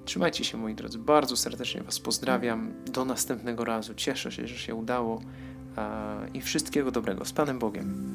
Trzymajcie 0.06 0.44
się, 0.44 0.58
moi 0.58 0.76
drodzy. 0.76 1.00
Bardzo 1.00 1.38
serdecznie 1.38 1.84
Was 1.84 2.00
pozdrawiam. 2.00 2.74
Do 2.86 3.06
następnego 3.06 3.66
razu. 3.66 3.94
Cieszę 3.94 4.32
się, 4.32 4.48
że 4.48 4.56
się 4.56 4.76
udało. 4.76 5.22
I 6.34 6.42
wszystkiego 6.42 6.92
dobrego. 6.92 7.26
Z 7.26 7.34
Panem 7.34 7.60
Bogiem. 7.60 8.14